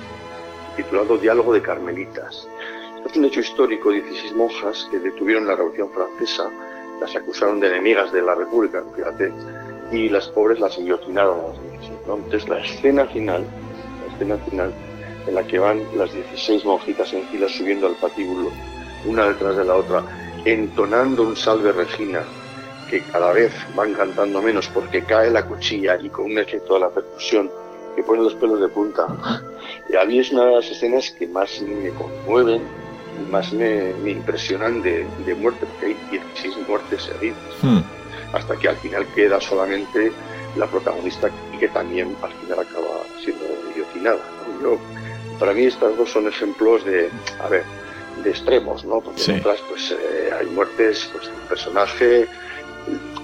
titulado 0.78 1.18
Diálogo 1.18 1.52
de 1.52 1.60
Carmelitas. 1.60 2.46
es 3.04 3.16
un 3.16 3.24
hecho 3.24 3.40
histórico, 3.40 3.90
16 3.90 4.32
monjas 4.34 4.86
que 4.90 5.00
detuvieron 5.00 5.46
la 5.46 5.56
Revolución 5.56 5.90
Francesa, 5.90 6.50
las 7.00 7.16
acusaron 7.16 7.58
de 7.58 7.66
enemigas 7.66 8.12
de 8.12 8.22
la 8.22 8.36
República, 8.36 8.84
fíjate, 8.94 9.32
y 9.90 10.08
las 10.08 10.28
pobres 10.28 10.60
las 10.60 10.78
guillotinaron 10.78 11.40
a 11.40 11.48
las 11.48 11.62
16. 11.72 12.00
Entonces 12.06 12.48
la 12.48 12.58
escena 12.60 13.06
final, 13.06 13.44
la 14.06 14.14
escena 14.14 14.36
final 14.48 14.72
en 15.26 15.34
la 15.34 15.42
que 15.44 15.58
van 15.58 15.82
las 15.96 16.12
16 16.12 16.64
monjitas 16.64 17.12
en 17.12 17.24
fila 17.24 17.48
subiendo 17.48 17.88
al 17.88 17.96
patíbulo, 17.96 18.50
una 19.04 19.26
detrás 19.26 19.56
de 19.56 19.64
la 19.64 19.74
otra, 19.74 20.04
entonando 20.44 21.24
un 21.24 21.34
salve 21.34 21.72
Regina, 21.72 22.22
que 22.88 23.02
cada 23.02 23.32
vez 23.32 23.52
van 23.74 23.94
cantando 23.94 24.40
menos 24.40 24.68
porque 24.68 25.02
cae 25.02 25.30
la 25.30 25.44
cuchilla 25.44 25.98
y 26.00 26.08
con 26.08 26.26
un 26.26 26.38
efecto 26.38 26.74
de 26.74 26.80
la 26.80 26.90
percusión 26.90 27.50
que 27.96 28.02
pone 28.02 28.22
los 28.22 28.34
pelos 28.34 28.60
de 28.60 28.68
punta. 28.68 29.06
Y 29.88 29.96
a 29.96 30.04
mí 30.04 30.18
es 30.18 30.30
una 30.32 30.44
de 30.46 30.56
las 30.56 30.70
escenas 30.70 31.10
que 31.10 31.26
más 31.26 31.60
me 31.62 31.90
conmueven 31.90 32.62
y 33.18 33.30
más 33.30 33.52
me, 33.52 33.90
impresionan 34.06 34.82
de, 34.82 35.06
muerte, 35.40 35.66
porque 35.66 35.86
hay 35.86 35.96
16 36.10 36.68
muertes 36.68 37.02
seguidas. 37.02 37.38
Hmm. 37.62 37.80
Hasta 38.32 38.56
que 38.56 38.68
al 38.68 38.76
final 38.76 39.06
queda 39.14 39.40
solamente 39.40 40.12
la 40.56 40.66
protagonista 40.66 41.30
y 41.54 41.58
que 41.58 41.68
también 41.68 42.14
al 42.22 42.32
final 42.32 42.60
acaba 42.60 43.02
siendo 43.22 43.44
guillotinada. 43.68 44.20
Yo, 44.62 44.78
para 45.38 45.52
mí 45.52 45.64
estas 45.64 45.96
dos 45.96 46.10
son 46.10 46.28
ejemplos 46.28 46.84
de, 46.84 47.10
a 47.40 47.48
ver, 47.48 47.64
de 48.22 48.30
extremos, 48.30 48.84
¿no? 48.84 49.00
Porque 49.00 49.22
en 49.24 49.40
otras 49.40 49.60
pues 49.68 49.92
eh, 49.92 50.30
hay 50.38 50.46
muertes 50.46 51.08
pues, 51.12 51.28
un 51.28 51.48
personaje. 51.48 52.28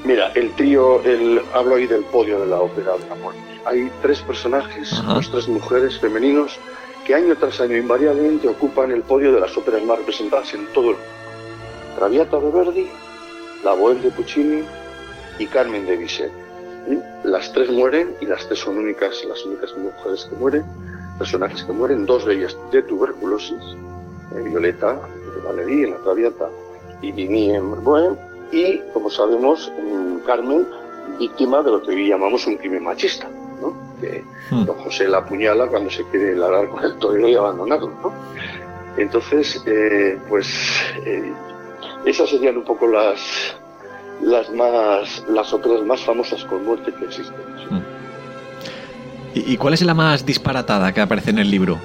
Mira, 0.05 0.33
el 0.35 0.53
trío, 0.53 1.03
el, 1.03 1.41
hablo 1.53 1.77
ahí 1.77 1.87
del 1.87 2.05
podio 2.05 2.41
de 2.41 2.47
la 2.47 2.61
ópera 2.61 2.93
de 2.97 3.09
la 3.09 3.15
muerte 3.17 3.55
hay 3.65 3.91
tres 4.03 4.21
personajes, 4.21 5.03
tres 5.31 5.49
mujeres 5.49 5.99
femeninos, 5.99 6.59
que 7.07 7.15
año 7.15 7.35
tras 7.37 7.61
año 7.61 7.77
invariablemente 7.77 8.49
ocupan 8.49 8.91
el 8.91 9.03
podio 9.03 9.33
de 9.33 9.41
las 9.41 9.57
óperas 9.57 9.83
más 9.85 9.99
representadas 9.99 10.53
en 10.55 10.67
todo 10.73 10.91
el 10.91 10.97
mundo. 10.97 11.11
Traviata 11.97 12.39
de 12.41 12.51
Verdi, 12.51 12.91
La 13.63 13.75
Bohème 13.75 14.01
de 14.03 14.11
Puccini 14.11 14.65
y 15.39 15.47
Carmen 15.47 15.87
de 15.87 15.97
Bizet. 15.97 16.33
Las 17.23 17.53
tres 17.53 17.71
mueren 17.71 18.15
y 18.21 18.27
las 18.27 18.47
tres 18.47 18.61
son 18.61 18.79
únicas, 18.79 19.25
las 19.25 19.45
únicas 19.45 19.75
mujeres 19.77 20.27
que 20.29 20.37
mueren, 20.37 20.65
personajes 21.19 21.63
que 21.63 21.73
mueren, 21.73 22.05
dos 22.05 22.27
de 22.27 22.35
ellas 22.35 22.57
de 22.73 22.83
tuberculosis, 22.83 23.63
eh, 24.35 24.41
Violeta 24.43 24.99
de 25.35 25.41
Valerie 25.43 25.85
en 25.85 25.91
la 25.93 25.99
Traviata 25.99 26.49
y 27.01 27.13
Vini 27.13 27.55
en 27.55 27.83
Bohème, 27.83 28.19
y 28.53 28.79
como 28.93 29.11
sabemos, 29.11 29.71
Carmen 30.27 30.67
víctima 31.19 31.63
de 31.63 31.71
lo 31.71 31.83
que 31.83 31.91
hoy 31.91 32.09
llamamos 32.09 32.47
un 32.47 32.57
crimen 32.57 32.83
machista 32.83 33.29
que 34.01 34.25
hmm. 34.51 34.65
don 34.65 34.77
José 34.79 35.09
la 35.09 35.19
apuñala 35.19 35.67
cuando 35.67 35.91
se 35.91 36.05
quiere 36.05 36.37
largar 36.37 36.69
con 36.69 36.85
el 36.85 36.97
torero 36.97 37.29
y 37.29 37.35
abandonarlo. 37.35 37.93
¿no? 38.03 38.13
Entonces, 38.97 39.63
eh, 39.67 40.19
pues 40.29 40.47
eh, 41.05 41.33
esas 42.05 42.31
serían 42.31 42.57
un 42.57 42.65
poco 42.65 42.87
las 42.87 43.21
las 44.23 44.49
más 44.51 45.25
las 45.29 45.53
óperas 45.53 45.85
más 45.85 46.01
famosas 46.03 46.45
con 46.45 46.65
muerte 46.65 46.93
que 46.93 47.05
existen. 47.05 47.37
Hmm. 47.71 47.83
¿Y, 49.37 49.57
cuál 49.57 49.75
es 49.75 49.83
la 49.83 49.95
más 49.95 50.25
disparatada 50.25 50.93
que 50.93 51.01
aparece 51.01 51.31
en 51.31 51.39
el 51.39 51.51
libro? 51.51 51.77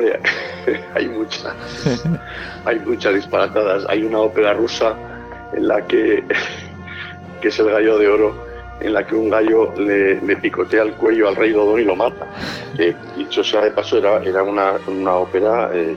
Hombre, 0.00 0.18
hay 0.94 1.08
muchas, 1.08 1.54
hay 2.64 2.78
muchas 2.80 3.14
disparatadas. 3.14 3.84
Hay 3.88 4.02
una 4.02 4.20
ópera 4.20 4.54
rusa 4.54 4.94
en 5.52 5.68
la 5.68 5.86
que, 5.86 6.24
que 7.40 7.48
es 7.48 7.58
el 7.58 7.70
gallo 7.70 7.98
de 7.98 8.08
oro, 8.08 8.46
en 8.80 8.94
la 8.94 9.06
que 9.06 9.14
un 9.14 9.28
gallo 9.28 9.74
le, 9.76 10.36
picotea 10.36 10.82
el 10.82 10.92
cuello 10.94 11.28
al 11.28 11.36
rey 11.36 11.52
Dodón 11.52 11.80
y 11.80 11.84
lo 11.84 11.96
mata. 11.96 12.26
Eh, 12.78 12.94
dicho 13.14 13.44
sea 13.44 13.62
de 13.62 13.72
paso, 13.72 13.98
era, 13.98 14.22
era 14.22 14.42
una, 14.42 14.72
una 14.86 15.16
ópera 15.16 15.70
eh, 15.74 15.94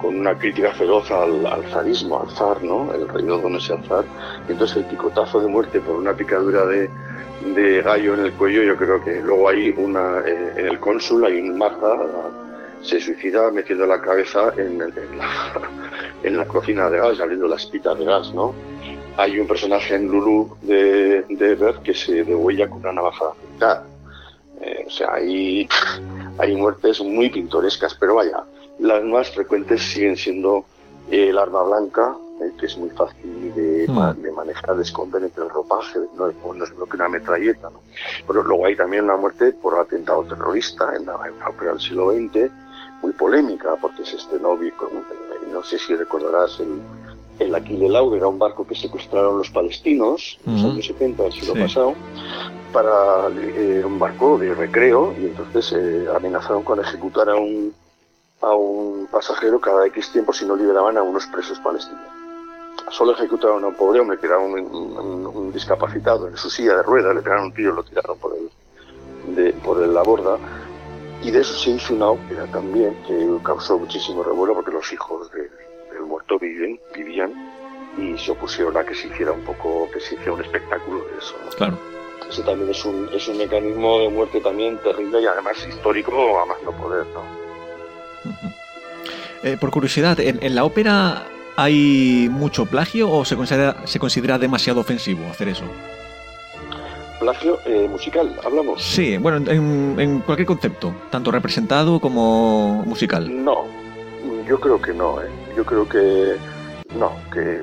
con 0.00 0.18
una 0.18 0.38
crítica 0.38 0.72
feroz 0.72 1.10
al, 1.10 1.44
zarismo, 1.70 2.22
al 2.22 2.30
zar, 2.30 2.62
¿no? 2.62 2.90
El 2.94 3.06
rey 3.06 3.26
Dodón 3.26 3.56
es 3.56 3.68
el 3.68 3.84
zar. 3.84 4.04
entonces 4.48 4.78
el 4.78 4.84
picotazo 4.84 5.40
de 5.40 5.48
muerte 5.48 5.80
por 5.80 5.96
una 5.96 6.14
picadura 6.14 6.64
de, 6.64 6.88
de 7.54 7.82
gallo 7.82 8.14
en 8.14 8.20
el 8.20 8.32
cuello, 8.32 8.62
yo 8.62 8.76
creo 8.76 9.04
que 9.04 9.20
luego 9.20 9.50
hay 9.50 9.74
una, 9.76 10.20
eh, 10.24 10.54
en 10.56 10.66
el 10.68 10.80
cónsul 10.80 11.26
hay 11.26 11.38
un 11.40 11.58
maza, 11.58 11.98
se 12.82 13.00
suicida 13.00 13.50
metiendo 13.50 13.86
la 13.86 14.00
cabeza 14.00 14.52
en, 14.56 14.80
en, 14.80 15.18
la, 15.18 15.60
en 16.22 16.36
la 16.36 16.46
cocina 16.46 16.88
de 16.90 16.98
gas, 16.98 17.20
abriendo 17.20 17.48
las 17.48 17.66
pitas 17.66 17.98
de 17.98 18.04
gas, 18.04 18.32
¿no? 18.34 18.54
hay 19.18 19.40
un 19.40 19.48
personaje 19.48 19.96
en 19.96 20.06
Lulu 20.06 20.56
de, 20.62 21.22
de 21.28 21.74
que 21.82 21.92
se 21.92 22.22
degüella 22.22 22.68
con 22.70 22.78
una 22.78 22.92
navaja 22.92 23.32
eh, 24.60 24.84
o 24.86 24.90
sea, 24.90 25.14
hay, 25.14 25.68
hay 26.38 26.56
muertes 26.56 27.00
muy 27.00 27.28
pintorescas, 27.28 27.96
pero 27.98 28.14
vaya, 28.14 28.44
las 28.78 29.02
más 29.04 29.30
frecuentes 29.30 29.82
siguen 29.82 30.16
siendo 30.16 30.64
el 31.10 31.36
arma 31.36 31.64
blanca, 31.64 32.16
eh, 32.40 32.52
que 32.58 32.66
es 32.66 32.78
muy 32.78 32.90
fácil 32.90 33.52
de, 33.54 33.86
hmm. 33.88 34.22
de 34.22 34.32
manejar, 34.32 34.76
de 34.76 34.82
esconder 34.82 35.24
entre 35.24 35.44
el 35.44 35.50
ropaje, 35.50 35.98
no, 36.16 36.32
no 36.54 36.64
es 36.64 36.70
lo 36.70 36.86
que 36.86 36.96
una 36.96 37.08
metralleta. 37.08 37.70
¿no? 37.70 37.80
Pero 38.26 38.42
luego 38.44 38.66
hay 38.66 38.76
también 38.76 39.04
una 39.04 39.16
muerte 39.16 39.52
por 39.52 39.78
atentado 39.78 40.24
terrorista 40.24 40.94
en 40.94 41.06
la, 41.06 41.16
ópera 41.48 41.72
del 41.72 41.80
siglo 41.80 42.12
XX, 42.12 42.50
muy 43.02 43.12
polémica, 43.12 43.76
porque 43.80 44.02
es 44.02 44.14
este 44.14 44.38
novio, 44.38 44.72
no 45.52 45.62
sé 45.62 45.78
si 45.78 45.94
recordarás 45.94 46.60
el 46.60 46.80
el 47.38 47.54
Aquilelau 47.54 48.14
era 48.14 48.26
un 48.26 48.38
barco 48.38 48.66
que 48.66 48.74
secuestraron 48.74 49.38
los 49.38 49.50
palestinos 49.50 50.38
en 50.46 50.54
los 50.54 50.64
años 50.64 50.86
70 50.86 51.22
del 51.22 51.32
siglo 51.32 51.54
pasado 51.54 51.94
para 52.72 53.28
eh, 53.30 53.82
un 53.84 53.98
barco 53.98 54.38
de 54.38 54.54
recreo 54.54 55.14
y 55.18 55.26
entonces 55.26 55.72
eh, 55.72 56.06
amenazaron 56.14 56.64
con 56.64 56.80
ejecutar 56.80 57.28
a 57.30 57.36
un, 57.36 57.72
a 58.40 58.54
un 58.54 59.06
pasajero 59.10 59.60
cada 59.60 59.86
X 59.86 60.12
tiempo 60.12 60.32
si 60.32 60.44
no 60.44 60.56
liberaban 60.56 60.96
a 60.98 61.02
unos 61.02 61.26
presos 61.26 61.58
palestinos. 61.60 62.02
solo 62.90 63.12
ejecutaron 63.12 63.62
a 63.62 63.68
un 63.68 63.74
pobre 63.74 64.00
hombre 64.00 64.18
que 64.18 64.26
era 64.26 64.38
un, 64.38 65.52
discapacitado 65.52 66.28
en 66.28 66.36
su 66.36 66.50
silla 66.50 66.76
de 66.76 66.82
ruedas, 66.82 67.14
le 67.14 67.22
pegaron 67.22 67.46
un 67.46 67.54
tiro 67.54 67.72
y 67.72 67.76
lo 67.76 67.82
tiraron 67.84 68.18
por 68.18 68.34
el, 68.36 69.34
de, 69.34 69.52
por 69.52 69.78
la 69.78 70.02
borda. 70.02 70.38
Y 71.22 71.30
de 71.30 71.40
eso 71.40 71.54
se 71.54 71.70
hizo 71.70 71.94
una 71.94 72.10
ópera 72.10 72.46
también 72.46 72.94
que 73.06 73.38
causó 73.42 73.78
muchísimo 73.78 74.22
revuelo 74.22 74.54
porque 74.54 74.70
los 74.70 74.92
hijos 74.92 75.30
del 75.32 76.02
muerto 76.02 76.38
viven, 76.38 76.78
vivían 76.94 77.32
y 77.98 78.16
se 78.16 78.30
opusieron 78.30 78.76
a 78.76 78.84
que 78.84 78.94
se 78.94 79.08
hiciera 79.08 79.32
un 79.32 79.42
poco, 79.42 79.88
que 79.92 80.00
se 80.00 80.14
hiciera 80.14 80.32
un 80.32 80.42
espectáculo 80.42 81.04
de 81.04 81.18
eso. 81.18 81.34
Claro. 81.56 81.78
Ese 82.30 82.42
también 82.42 82.70
es 82.70 82.84
un, 82.84 83.08
es 83.12 83.26
un 83.26 83.38
mecanismo 83.38 84.00
de 84.00 84.08
muerte 84.10 84.40
también 84.40 84.78
terrible 84.78 85.22
y 85.22 85.26
además 85.26 85.56
histórico 85.66 86.38
a 86.38 86.46
más 86.46 86.58
no 86.62 86.72
poder, 86.72 87.06
¿no? 87.06 87.22
Eh, 89.42 89.56
por 89.58 89.70
curiosidad, 89.70 90.18
¿en, 90.20 90.54
la 90.54 90.64
ópera 90.64 91.26
hay 91.56 92.28
mucho 92.30 92.66
plagio 92.66 93.10
o 93.10 93.24
se 93.24 93.36
considera, 93.36 93.86
se 93.86 93.98
considera 93.98 94.38
demasiado 94.38 94.80
ofensivo 94.80 95.26
hacer 95.30 95.48
eso? 95.48 95.64
¿Plagio 97.20 97.58
eh, 97.64 97.88
musical, 97.90 98.34
hablamos? 98.44 98.82
Sí, 98.82 99.16
bueno, 99.16 99.50
en, 99.50 99.98
en, 99.98 100.20
cualquier 100.20 100.46
concepto, 100.46 100.94
tanto 101.10 101.30
representado 101.30 101.98
como 102.00 102.84
musical. 102.86 103.44
No, 103.44 103.64
yo 104.46 104.60
creo 104.60 104.80
que 104.80 104.92
no, 104.92 105.20
¿eh? 105.20 105.28
yo 105.56 105.64
creo 105.64 105.88
que 105.88 106.36
no, 106.94 107.12
que 107.32 107.60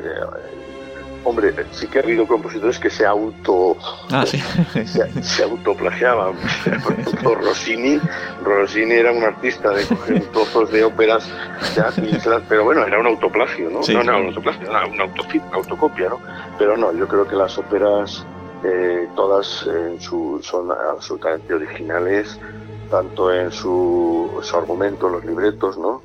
Hombre, 1.26 1.56
sí 1.72 1.88
que 1.88 1.98
ha 1.98 2.02
habido 2.04 2.28
compositores 2.28 2.78
que 2.78 2.91
se 2.91 3.04
auto 3.04 3.76
ah, 4.12 4.26
¿sí? 4.28 4.38
se, 4.86 5.24
se, 5.24 5.44
autoplagiaban. 5.44 6.36
Por 6.84 7.00
ejemplo, 7.00 7.34
Rossini, 7.34 8.00
Rossini 8.44 8.94
era 8.94 9.12
un 9.12 9.24
artista 9.24 9.72
de 9.72 9.86
coger 9.88 10.24
trozos 10.28 10.72
de 10.72 10.84
óperas, 10.84 11.28
pero 12.48 12.63
bueno, 12.63 12.86
era 12.86 13.00
un 13.00 13.08
autoplagio, 13.08 13.72
¿no? 13.72 13.80
no, 13.82 14.04
no, 14.04 14.20
un 14.20 14.28
autoplagio, 14.28 14.70
era 14.70 14.86
una, 14.86 15.06
autocopia, 15.54 16.10
¿no? 16.10 16.22
Pero 16.60 16.78
no, 16.78 16.94
yo 16.94 17.08
creo 17.08 17.28
que 17.28 17.36
las 17.36 17.58
óperas 17.58 18.24
eh, 18.65 19.08
todas 19.15 19.65
en 19.67 19.99
su, 19.99 20.39
son 20.41 20.71
absolutamente 20.71 21.54
originales, 21.54 22.39
tanto 22.89 23.34
en 23.34 23.51
su, 23.51 24.39
su 24.41 24.58
argumento, 24.58 25.10
los 25.10 25.23
libretos, 25.25 25.78
¿no? 25.78 26.01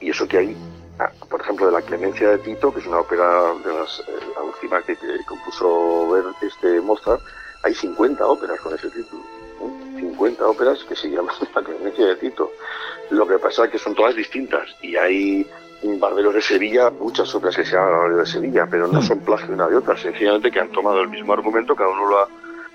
Y 0.00 0.10
eso 0.10 0.26
que 0.26 0.38
hay 0.38 0.56
Ah, 0.98 1.10
por 1.28 1.40
ejemplo, 1.40 1.66
de 1.66 1.72
la 1.72 1.82
Clemencia 1.82 2.30
de 2.30 2.38
Tito, 2.38 2.72
que 2.72 2.80
es 2.80 2.86
una 2.86 3.00
ópera 3.00 3.54
de 3.64 3.72
las, 3.74 4.00
eh, 4.00 4.12
la 4.36 4.42
última 4.42 4.82
que, 4.82 4.96
compuso 5.26 6.10
ver 6.10 6.24
este 6.42 6.80
Mozart, 6.80 7.22
hay 7.62 7.74
50 7.74 8.24
óperas 8.26 8.60
con 8.60 8.74
ese 8.74 8.90
título. 8.90 9.22
50 9.98 10.46
óperas 10.46 10.84
que 10.84 10.94
se 10.94 11.08
llaman 11.08 11.34
La 11.54 11.62
Clemencia 11.62 12.06
de 12.06 12.16
Tito. 12.16 12.52
Lo 13.10 13.26
que 13.26 13.38
pasa 13.38 13.64
es 13.64 13.70
que 13.72 13.78
son 13.78 13.94
todas 13.94 14.14
distintas 14.14 14.68
y 14.82 14.96
hay 14.96 15.46
Barberos 15.82 16.34
de 16.34 16.42
Sevilla, 16.42 16.90
muchas 16.90 17.34
óperas 17.34 17.56
que 17.56 17.64
se 17.64 17.72
llaman 17.72 17.92
Barberos 17.92 18.26
de 18.26 18.32
Sevilla, 18.32 18.66
pero 18.70 18.86
no 18.86 19.00
mm. 19.00 19.02
son 19.02 19.18
plagio 19.20 19.54
una 19.54 19.68
de 19.68 19.76
otra, 19.76 19.96
sencillamente 19.96 20.50
que 20.50 20.60
han 20.60 20.70
tomado 20.70 21.00
el 21.00 21.08
mismo 21.08 21.32
argumento, 21.32 21.74
cada 21.74 21.90
uno 21.90 22.06
lo 22.08 22.18
ha, 22.18 22.28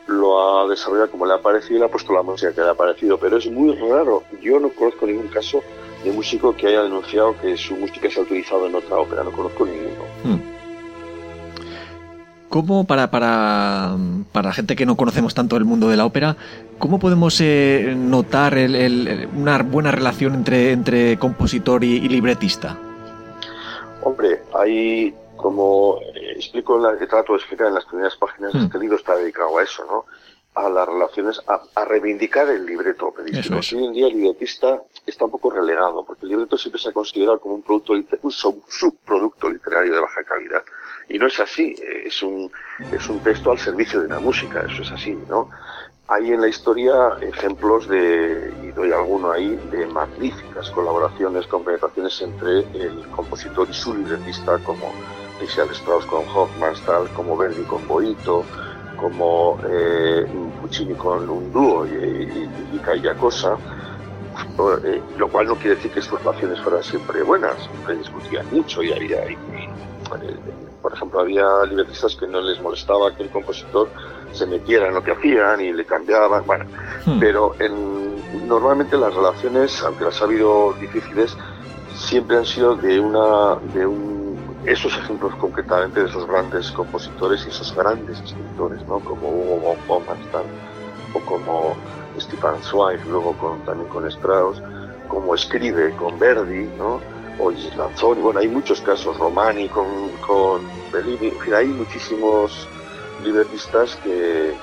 lo 0.07 0.63
ha 0.63 0.67
desarrollado 0.67 1.11
como 1.11 1.25
le 1.25 1.33
ha 1.33 1.41
parecido 1.41 1.77
y 1.77 1.79
le 1.79 1.85
ha 1.85 1.89
puesto 1.89 2.13
la 2.13 2.23
música 2.23 2.53
que 2.53 2.61
le 2.61 2.69
ha 2.69 2.75
parecido, 2.75 3.17
pero 3.17 3.37
es 3.37 3.49
muy 3.49 3.75
raro. 3.75 4.23
Yo 4.41 4.59
no 4.59 4.69
conozco 4.69 5.05
ningún 5.05 5.27
caso 5.27 5.63
de 6.03 6.11
músico 6.11 6.55
que 6.55 6.67
haya 6.67 6.83
denunciado 6.83 7.35
que 7.39 7.55
su 7.57 7.75
música 7.75 8.09
se 8.09 8.19
ha 8.19 8.23
utilizado 8.23 8.67
en 8.67 8.75
otra 8.75 8.97
ópera, 8.97 9.23
no 9.23 9.31
conozco 9.31 9.65
ninguno. 9.65 10.03
Hmm. 10.23 10.57
¿Cómo, 12.49 12.85
para, 12.85 13.11
para, 13.11 13.97
para 14.31 14.53
gente 14.53 14.75
que 14.75 14.85
no 14.85 14.95
conocemos 14.95 15.33
tanto 15.33 15.57
el 15.57 15.65
mundo 15.65 15.89
de 15.89 15.97
la 15.97 16.05
ópera, 16.05 16.37
cómo 16.79 16.97
podemos 16.97 17.39
eh, 17.41 17.93
notar 17.97 18.57
una 19.35 19.61
buena 19.63 19.91
relación 19.91 20.33
entre, 20.33 20.71
entre 20.71 21.17
compositor 21.19 21.83
y, 21.83 21.99
libretista? 22.07 22.77
Hombre, 24.07 24.41
hay, 24.53 25.13
como 25.35 25.99
eh, 26.15 26.35
explico, 26.37 26.77
en 26.77 26.83
la, 26.83 27.07
trato 27.07 27.33
de 27.33 27.39
explicar 27.39 27.67
en 27.67 27.73
las 27.73 27.83
primeras 27.83 28.15
páginas 28.15 28.53
de 28.53 28.59
hmm. 28.59 28.63
este 28.63 28.79
libro, 28.79 28.95
está 28.95 29.17
dedicado 29.17 29.57
a 29.57 29.63
eso, 29.63 29.83
¿no? 29.85 30.05
a 30.55 30.69
las 30.69 30.87
relaciones, 30.87 31.41
a, 31.45 31.85
reivindicar 31.85 32.49
el 32.49 32.65
libreto 32.65 33.09
operístico. 33.09 33.57
Hoy 33.57 33.85
en 33.85 33.93
día 33.93 34.07
el 34.07 34.13
libretista 34.13 34.81
está 35.05 35.25
un 35.25 35.31
poco 35.31 35.51
relegado, 35.51 36.05
porque 36.05 36.25
el 36.25 36.29
libreto 36.29 36.57
siempre 36.57 36.81
se 36.81 36.89
ha 36.89 36.93
considerado 36.93 37.39
como 37.39 37.55
un 37.55 37.61
producto 37.61 37.93
un 37.93 38.31
subproducto 38.31 39.49
literario 39.49 39.93
de 39.93 39.99
baja 39.99 40.23
calidad. 40.23 40.63
Y 41.09 41.19
no 41.19 41.27
es 41.27 41.39
así, 41.41 41.75
es 42.05 42.23
un, 42.23 42.49
es 42.91 43.07
un 43.07 43.19
texto 43.19 43.51
al 43.51 43.59
servicio 43.59 44.01
de 44.01 44.07
la 44.07 44.19
música, 44.19 44.65
eso 44.67 44.81
es 44.81 44.91
así, 44.91 45.15
¿no? 45.27 45.49
Hay 46.09 46.31
en 46.31 46.39
la 46.39 46.47
historia 46.47 47.17
ejemplos 47.19 47.85
de, 47.89 48.53
y 48.63 48.71
doy 48.71 48.93
alguno 48.93 49.31
ahí, 49.33 49.59
de 49.71 49.85
magníficas 49.87 50.69
colaboraciones, 50.71 51.45
penetraciones 51.47 52.21
entre 52.21 52.59
el 52.81 53.05
compositor 53.13 53.67
y 53.69 53.73
su 53.73 53.93
libretista, 53.93 54.57
como 54.59 54.93
Richard 55.41 55.69
Strauss 55.71 56.05
con 56.05 56.23
Hofmannsthal, 56.33 57.09
como 57.09 57.35
Verdi 57.35 57.61
con 57.63 57.85
Boito, 57.89 58.45
como 58.95 59.59
eh, 59.69 60.25
Puccini 60.61 60.93
con 60.93 61.29
un 61.29 61.51
dúo 61.51 61.85
y, 61.85 61.89
y, 61.91 62.79
Cosa, 63.19 63.57
eh, 64.85 65.01
lo 65.17 65.27
cual 65.27 65.47
no 65.47 65.55
quiere 65.55 65.75
decir 65.75 65.91
que 65.91 66.01
sus 66.01 66.23
relaciones 66.23 66.61
fueran 66.61 66.83
siempre 66.83 67.21
buenas, 67.21 67.57
siempre 67.63 67.97
discutían 67.97 68.45
mucho 68.51 68.81
y 68.81 68.93
había, 68.93 69.25
por 70.81 70.93
ejemplo, 70.93 71.19
había 71.19 71.45
libretistas 71.67 72.15
que 72.15 72.27
no 72.27 72.41
les 72.41 72.61
molestaba 72.61 73.15
que 73.15 73.23
el 73.23 73.29
compositor 73.29 73.89
se 74.31 74.45
metiera 74.45 74.87
en 74.87 74.95
lo 74.95 75.03
que 75.03 75.11
hacían 75.11 75.61
y 75.61 75.73
le 75.73 75.85
cambiaban, 75.85 76.45
bueno, 76.45 76.65
hmm. 77.05 77.19
pero 77.19 77.55
en, 77.59 78.47
normalmente 78.47 78.97
las 78.97 79.13
relaciones, 79.13 79.81
aunque 79.83 80.05
las 80.05 80.21
ha 80.21 80.25
habido 80.25 80.73
difíciles, 80.79 81.35
siempre 81.95 82.37
han 82.37 82.45
sido 82.45 82.75
de 82.75 82.99
una 82.99 83.55
de 83.73 83.85
un 83.85 84.17
esos 84.65 84.97
ejemplos 84.97 85.33
concretamente 85.35 86.01
de 86.01 86.09
esos 86.09 86.27
grandes 86.27 86.71
compositores 86.71 87.45
y 87.45 87.49
esos 87.49 87.73
grandes 87.73 88.19
escritores, 88.19 88.85
¿no? 88.85 88.99
como 88.99 89.29
Hugo 89.29 89.77
von 89.87 90.03
o 91.13 91.19
como 91.21 91.75
Stefan 92.19 92.61
Zweig, 92.61 92.99
luego 93.07 93.31
con, 93.37 93.61
también 93.61 93.87
con 93.89 94.05
Strauss, 94.07 94.61
como 95.07 95.35
escribe 95.35 95.95
con 95.95 96.19
Verdi, 96.19 96.69
¿no? 96.77 96.99
O 97.39 97.51
Lanzoni, 97.51 98.21
bueno, 98.21 98.39
hay 98.39 98.47
muchos 98.47 98.81
casos, 98.81 99.17
Romani 99.17 99.67
con, 99.69 100.09
con 100.25 100.61
Bellini, 100.91 101.27
en 101.27 101.39
fin, 101.39 101.53
hay 101.53 101.67
muchísimos 101.67 102.67
libretistas 103.23 103.95
que, 104.03 104.53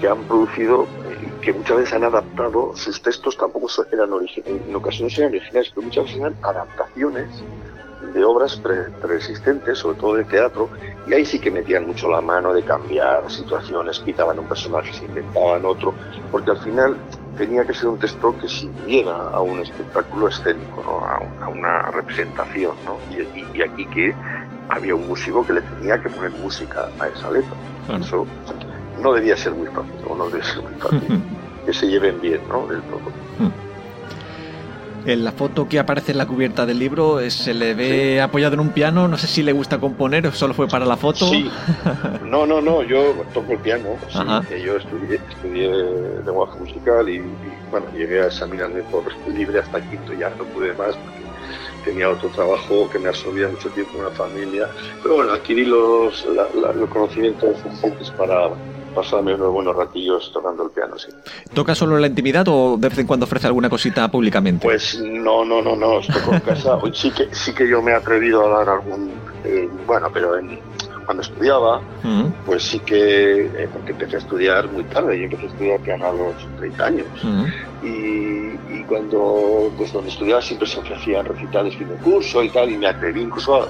que 0.00 0.08
han 0.08 0.22
producido, 0.24 0.84
eh, 0.84 1.28
que 1.40 1.52
muchas 1.52 1.78
veces 1.78 1.94
han 1.94 2.04
adaptado, 2.04 2.72
sus 2.74 3.00
textos 3.00 3.36
tampoco 3.36 3.68
eran 3.92 4.12
originales, 4.12 4.62
en 4.68 4.74
ocasiones 4.74 5.18
eran 5.18 5.30
originales, 5.30 5.72
pero 5.74 5.86
muchas 5.86 6.04
veces 6.04 6.20
eran 6.20 6.36
adaptaciones 6.42 7.28
de 8.14 8.24
obras 8.24 8.60
preexistentes, 9.02 9.78
sobre 9.78 9.98
todo 9.98 10.14
de 10.14 10.24
teatro, 10.24 10.68
y 11.06 11.14
ahí 11.14 11.24
sí 11.24 11.38
que 11.38 11.50
metían 11.50 11.86
mucho 11.86 12.08
la 12.08 12.20
mano 12.20 12.52
de 12.52 12.62
cambiar 12.62 13.30
situaciones, 13.30 14.00
quitaban 14.00 14.38
un 14.38 14.46
personaje, 14.46 14.92
se 14.92 15.04
inventaban 15.04 15.64
otro, 15.64 15.94
porque 16.30 16.50
al 16.50 16.58
final 16.58 16.96
tenía 17.36 17.64
que 17.64 17.74
ser 17.74 17.88
un 17.88 17.98
texto 17.98 18.36
que 18.38 18.48
sirviera 18.48 19.30
a 19.30 19.40
un 19.40 19.60
espectáculo 19.60 20.28
escénico, 20.28 20.82
a, 20.82 21.48
una 21.48 21.82
representación, 21.90 22.74
¿no? 22.84 22.98
y, 23.54 23.62
aquí 23.62 23.86
que 23.86 24.14
había 24.68 24.94
un 24.94 25.06
músico 25.06 25.46
que 25.46 25.54
le 25.54 25.60
tenía 25.62 26.00
que 26.02 26.08
poner 26.08 26.30
música 26.32 26.88
a 26.98 27.08
esa 27.08 27.30
letra. 27.30 27.54
Eso 28.00 28.26
no 29.02 29.12
debía 29.12 29.36
ser 29.36 29.52
muy 29.52 29.68
fácil, 29.68 29.92
o 30.08 30.16
no 30.16 30.28
debía 30.28 30.44
ser 30.44 30.62
muy 30.62 30.74
fácil, 30.74 31.22
que 31.66 31.72
se 31.72 31.86
lleven 31.86 32.20
bien, 32.20 32.40
¿no? 32.48 32.66
Del 32.66 32.82
todo. 32.82 33.56
En 35.06 35.22
la 35.22 35.30
foto 35.30 35.68
que 35.68 35.78
aparece 35.78 36.10
en 36.10 36.18
la 36.18 36.26
cubierta 36.26 36.66
del 36.66 36.80
libro 36.80 37.20
eh, 37.20 37.30
se 37.30 37.54
le 37.54 37.74
ve 37.74 38.20
apoyado 38.20 38.54
en 38.54 38.60
un 38.60 38.70
piano. 38.70 39.06
No 39.06 39.16
sé 39.16 39.28
si 39.28 39.44
le 39.44 39.52
gusta 39.52 39.78
componer 39.78 40.26
o 40.26 40.32
solo 40.32 40.52
fue 40.52 40.66
para 40.66 40.84
la 40.84 40.96
foto. 40.96 41.30
Sí. 41.30 41.48
No, 42.24 42.44
no, 42.44 42.60
no. 42.60 42.82
Yo 42.82 43.14
toco 43.32 43.52
el 43.52 43.58
piano. 43.58 43.90
yo 44.12 44.76
estudié, 44.76 45.20
estudié 45.30 45.70
lenguaje 46.24 46.58
musical 46.58 47.08
y, 47.08 47.22
bueno, 47.70 47.86
llegué 47.96 48.20
a 48.22 48.26
examinarme 48.26 48.82
por 48.82 49.04
libre 49.28 49.60
hasta 49.60 49.80
quinto. 49.80 50.12
Ya 50.12 50.30
no 50.30 50.44
pude 50.46 50.72
más 50.74 50.96
porque 50.96 51.26
tenía 51.84 52.10
otro 52.10 52.28
trabajo 52.30 52.90
que 52.90 52.98
me 52.98 53.08
absorbía 53.08 53.48
mucho 53.48 53.70
tiempo 53.70 53.98
en 53.98 54.04
la 54.04 54.10
familia. 54.10 54.68
Pero 55.04 55.14
bueno, 55.16 55.32
adquirí 55.32 55.64
los, 55.64 56.26
los 56.26 56.90
conocimientos 56.90 57.56
suficientes 57.62 58.10
para 58.10 58.50
pasarme 58.96 59.34
unos 59.34 59.52
buenos 59.52 59.76
ratillos 59.76 60.32
tocando 60.32 60.64
el 60.64 60.70
piano, 60.70 60.98
sí. 60.98 61.08
¿Toca 61.54 61.74
solo 61.74 61.96
en 61.96 62.00
la 62.02 62.08
intimidad 62.08 62.46
o 62.48 62.76
de 62.78 62.88
vez 62.88 62.98
en 62.98 63.06
cuando 63.06 63.24
ofrece 63.24 63.46
alguna 63.46 63.68
cosita 63.68 64.10
públicamente? 64.10 64.66
Pues 64.66 64.98
no, 65.00 65.44
no, 65.44 65.60
no, 65.62 65.76
no, 65.76 66.00
toco 66.00 66.34
en 66.34 66.40
casa. 66.40 66.78
sí 66.94 67.10
que, 67.10 67.28
sí 67.34 67.52
que 67.52 67.68
yo 67.68 67.82
me 67.82 67.92
he 67.92 67.94
atrevido 67.94 68.46
a 68.46 68.58
dar 68.58 68.68
algún, 68.70 69.12
eh, 69.44 69.68
bueno, 69.86 70.08
pero 70.12 70.34
cuando 71.04 71.22
estudiaba, 71.22 71.80
mm. 72.02 72.24
pues 72.46 72.62
sí 72.64 72.80
que, 72.80 73.46
eh, 73.46 73.68
porque 73.72 73.92
empecé 73.92 74.16
a 74.16 74.18
estudiar 74.18 74.68
muy 74.72 74.84
tarde, 74.84 75.18
yo 75.18 75.24
empecé 75.24 75.44
a 75.44 75.48
estudiar 75.48 75.80
piano 75.80 76.06
a 76.06 76.12
los 76.12 76.56
30 76.58 76.84
años. 76.84 77.06
Mm. 77.22 77.44
Y, 77.84 78.78
y, 78.78 78.84
cuando, 78.88 79.70
pues 79.76 79.92
donde 79.92 80.10
estudiaba 80.10 80.40
siempre 80.40 80.66
se 80.66 80.80
ofrecían 80.80 81.26
recitales 81.26 81.76
fin 81.76 81.88
de 81.88 81.96
curso 81.96 82.42
y 82.42 82.48
tal, 82.48 82.70
y 82.70 82.78
me 82.78 82.88
atreví 82.88 83.20
incluso 83.20 83.62
a, 83.62 83.68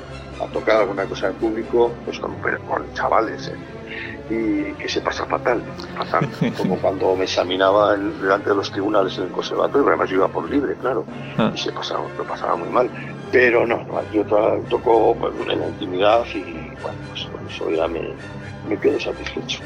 tocar 0.53 0.83
alguna 0.83 1.05
cosa 1.05 1.29
en 1.29 1.35
público, 1.35 1.93
pues 2.05 2.19
con, 2.21 2.35
con 2.69 2.95
chavales. 2.95 3.49
¿eh? 3.49 3.76
Y 4.29 4.73
que 4.75 4.89
se 4.89 5.01
pasa 5.01 5.25
fatal, 5.27 5.63
fatal. 5.97 6.29
como 6.57 6.77
cuando 6.77 7.15
me 7.17 7.25
examinaba 7.25 7.97
delante 7.97 8.51
de 8.51 8.57
los 8.57 8.71
tribunales 8.71 9.17
en 9.19 9.25
el 9.25 9.31
conservatorio, 9.31 9.87
además 9.89 10.11
yo 10.11 10.17
iba 10.17 10.29
por 10.29 10.51
libre, 10.51 10.75
claro, 10.81 11.05
ah. 11.39 11.53
y 11.55 11.59
se 11.59 11.73
pasaba, 11.73 12.05
lo 12.17 12.25
pasaba 12.25 12.57
muy 12.57 12.69
mal. 12.69 12.91
Pero 13.33 13.67
no, 13.67 13.79
no 13.79 14.01
yo 14.13 14.25
toco 14.69 15.17
pues, 15.19 15.33
en 15.49 15.61
la 15.61 15.67
intimidad 15.69 16.25
y 16.33 16.43
bueno, 16.81 16.99
pues 17.11 17.25
con 17.27 17.49
eso 17.49 17.71
ya 17.71 17.89
me, 17.89 18.13
me 18.69 18.79
quedo 18.79 18.99
satisfecho. 19.01 19.61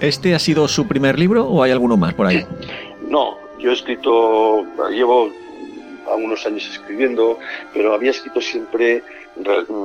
¿Este 0.00 0.34
ha 0.34 0.38
sido 0.38 0.68
su 0.68 0.86
primer 0.86 1.18
libro 1.18 1.46
o 1.46 1.62
hay 1.62 1.70
alguno 1.70 1.96
más 1.96 2.14
por 2.14 2.26
ahí? 2.26 2.46
No, 3.08 3.38
yo 3.60 3.70
he 3.70 3.72
escrito, 3.72 4.66
llevo 4.90 5.30
algunos 6.12 6.44
años 6.44 6.68
escribiendo, 6.68 7.38
pero 7.72 7.94
había 7.94 8.10
escrito 8.10 8.40
siempre 8.40 9.04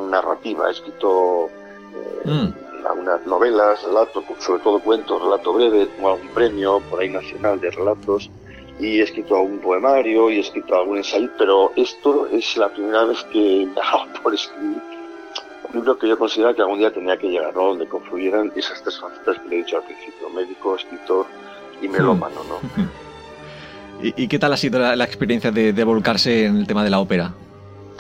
narrativa, 0.09 0.69
he 0.69 0.71
escrito 0.71 1.49
eh, 2.25 2.29
mm. 2.29 2.70
Algunas 2.85 3.25
novelas, 3.25 3.83
relatos, 3.83 4.23
sobre 4.39 4.61
todo 4.63 4.79
cuentos, 4.79 5.21
relato 5.21 5.53
breve, 5.53 5.85
tengo 5.87 6.11
algún 6.11 6.29
premio 6.29 6.79
por 6.89 7.01
ahí 7.01 7.09
nacional 7.09 7.59
de 7.59 7.71
relatos, 7.71 8.29
y 8.79 8.99
he 8.99 9.03
escrito 9.03 9.35
algún 9.35 9.59
poemario 9.59 10.31
y 10.31 10.37
he 10.37 10.39
escrito 10.39 10.75
algún 10.75 10.97
ensayo, 10.97 11.29
pero 11.37 11.71
esto 11.75 12.27
es 12.27 12.57
la 12.57 12.69
primera 12.69 13.05
vez 13.05 13.23
que 13.25 13.67
me 13.73 13.81
ha 13.81 13.83
dado 13.83 14.21
por 14.23 14.33
escribir 14.33 14.81
un 15.73 15.79
libro 15.79 15.97
que 15.97 16.07
yo 16.07 16.17
considero 16.17 16.53
que 16.55 16.61
algún 16.61 16.79
día 16.79 16.91
tenía 16.91 17.17
que 17.17 17.27
llegar, 17.27 17.55
¿no? 17.55 17.67
donde 17.69 17.87
confluyeran 17.87 18.51
esas 18.55 18.81
tres 18.81 18.99
facetas 18.99 19.37
que 19.39 19.49
le 19.49 19.55
he 19.55 19.57
dicho 19.59 19.77
al 19.77 19.83
principio, 19.83 20.29
médico, 20.29 20.75
escritor 20.75 21.25
y 21.81 21.87
melómano. 21.87 22.35
¿no? 22.43 22.59
¿Y, 24.03 24.27
qué 24.27 24.39
tal 24.39 24.51
ha 24.53 24.57
sido 24.57 24.79
la, 24.79 25.03
experiencia 25.03 25.51
de, 25.51 25.83
volcarse 25.83 26.45
en 26.45 26.57
el 26.57 26.67
tema 26.67 26.83
de 26.83 26.89
la 26.89 26.99
ópera? 26.99 27.33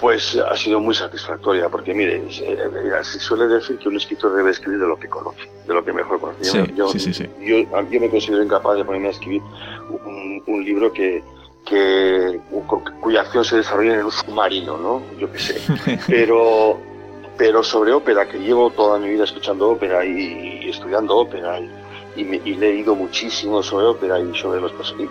Pues 0.01 0.35
ha 0.35 0.57
sido 0.57 0.79
muy 0.79 0.95
satisfactoria, 0.95 1.69
porque 1.69 1.93
mire, 1.93 2.23
se, 2.31 3.19
suele 3.19 3.47
decir 3.47 3.77
que 3.77 3.87
un 3.87 3.97
escritor 3.97 4.35
debe 4.35 4.49
escribir 4.49 4.79
de 4.79 4.87
lo 4.87 4.97
que 4.97 5.07
conoce, 5.07 5.47
de 5.67 5.73
lo 5.75 5.85
que 5.85 5.93
mejor 5.93 6.19
conoce. 6.19 6.73
yo, 6.75 6.87
sí, 6.87 6.99
sí, 6.99 7.29
yo, 7.39 7.59
yo, 7.59 7.99
me 7.99 8.09
considero 8.09 8.41
incapaz 8.41 8.77
de 8.77 8.83
ponerme 8.83 9.09
a 9.09 9.11
escribir 9.11 9.43
un, 10.47 10.65
libro 10.65 10.91
que, 10.91 11.23
que, 11.65 12.39
cuya 12.99 13.21
acción 13.21 13.45
se 13.45 13.57
desarrolla 13.57 13.93
en 13.93 14.05
un 14.05 14.11
submarino, 14.11 14.75
¿no? 14.75 15.03
Yo 15.19 15.31
qué 15.31 15.37
sé. 15.37 15.61
Pero, 16.07 16.79
pero 17.37 17.63
sobre 17.63 17.91
ópera, 17.93 18.27
que 18.27 18.37
llevo 18.37 18.69
toda 18.69 18.99
mi 18.99 19.09
vida 19.09 19.23
escuchando 19.23 19.69
ópera 19.69 20.05
y, 20.05 20.69
estudiando 20.69 21.17
ópera 21.17 21.59
y, 21.59 22.21
y, 22.21 22.53
he 22.53 22.57
leído 22.57 22.95
muchísimo 22.95 23.63
sobre 23.63 23.85
ópera 23.85 24.19
y 24.19 24.37
sobre 24.37 24.61
los 24.61 24.71
personajes 24.73 25.09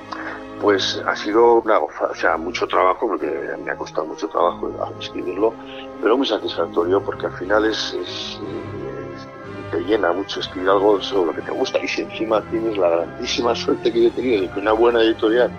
pues 0.61 1.03
ha 1.07 1.16
sido 1.16 1.55
una 1.55 1.79
o 1.79 2.14
sea, 2.14 2.37
mucho 2.37 2.66
trabajo, 2.66 3.09
porque 3.09 3.31
me 3.64 3.70
ha 3.70 3.77
costado 3.77 4.07
mucho 4.07 4.29
trabajo 4.29 4.70
escribirlo, 5.01 5.55
pero 6.03 6.16
muy 6.16 6.27
satisfactorio 6.27 7.01
porque 7.03 7.27
al 7.27 7.33
final 7.33 7.64
es, 7.64 7.96
te 9.70 9.81
llena 9.81 10.12
mucho 10.12 10.40
escribir 10.40 10.68
algo 10.68 11.01
sobre 11.01 11.27
lo 11.27 11.35
que 11.35 11.42
te 11.42 11.51
gusta 11.51 11.79
y 11.83 11.88
si 11.88 12.03
encima 12.03 12.42
tienes 12.51 12.77
la 12.77 12.90
grandísima 12.90 13.55
suerte 13.55 13.92
que 13.92 14.03
yo 14.03 14.09
he 14.09 14.11
tenido 14.11 14.42
de 14.42 14.51
que 14.51 14.61
una 14.61 14.73
buena 14.73 15.01
editorial 15.01 15.51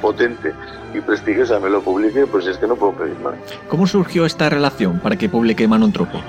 potente 0.00 0.52
y 0.92 1.00
prestigiosa 1.00 1.58
me 1.58 1.70
lo 1.70 1.80
publique, 1.80 2.26
pues 2.26 2.46
es 2.46 2.58
que 2.58 2.66
no 2.66 2.76
puedo 2.76 2.92
pedir 2.92 3.18
más. 3.20 3.34
¿Cómo 3.68 3.86
surgió 3.86 4.26
esta 4.26 4.48
relación 4.48 4.98
para 4.98 5.16
que 5.16 5.28
publique 5.28 5.66
Manon 5.66 5.92
Tropo? 5.92 6.20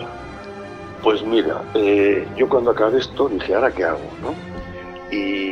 Pues 1.03 1.23
mira, 1.23 1.63
eh, 1.73 2.27
yo 2.37 2.47
cuando 2.47 2.71
acabé 2.71 2.99
esto 2.99 3.27
dije, 3.27 3.55
¿ahora 3.55 3.71
qué 3.71 3.83
hago? 3.83 3.99
¿no? 4.21 4.35
Y 5.11 5.50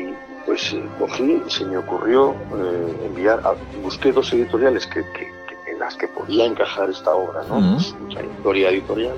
pues 0.49 0.73
eh, 0.73 0.83
cogí 0.97 1.43
y 1.45 1.49
se 1.51 1.63
me 1.63 1.77
ocurrió 1.77 2.31
eh, 2.31 3.05
enviar, 3.05 3.39
busqué 3.83 4.11
dos 4.11 4.33
editoriales 4.33 4.87
que, 4.87 5.01
en 5.67 5.77
las 5.77 5.95
que 5.95 6.07
podía 6.07 6.43
encajar 6.43 6.89
esta 6.89 7.13
obra, 7.13 7.43
¿no? 7.47 7.61
mucha 7.61 8.23
historia 8.23 8.71
editorial. 8.71 9.13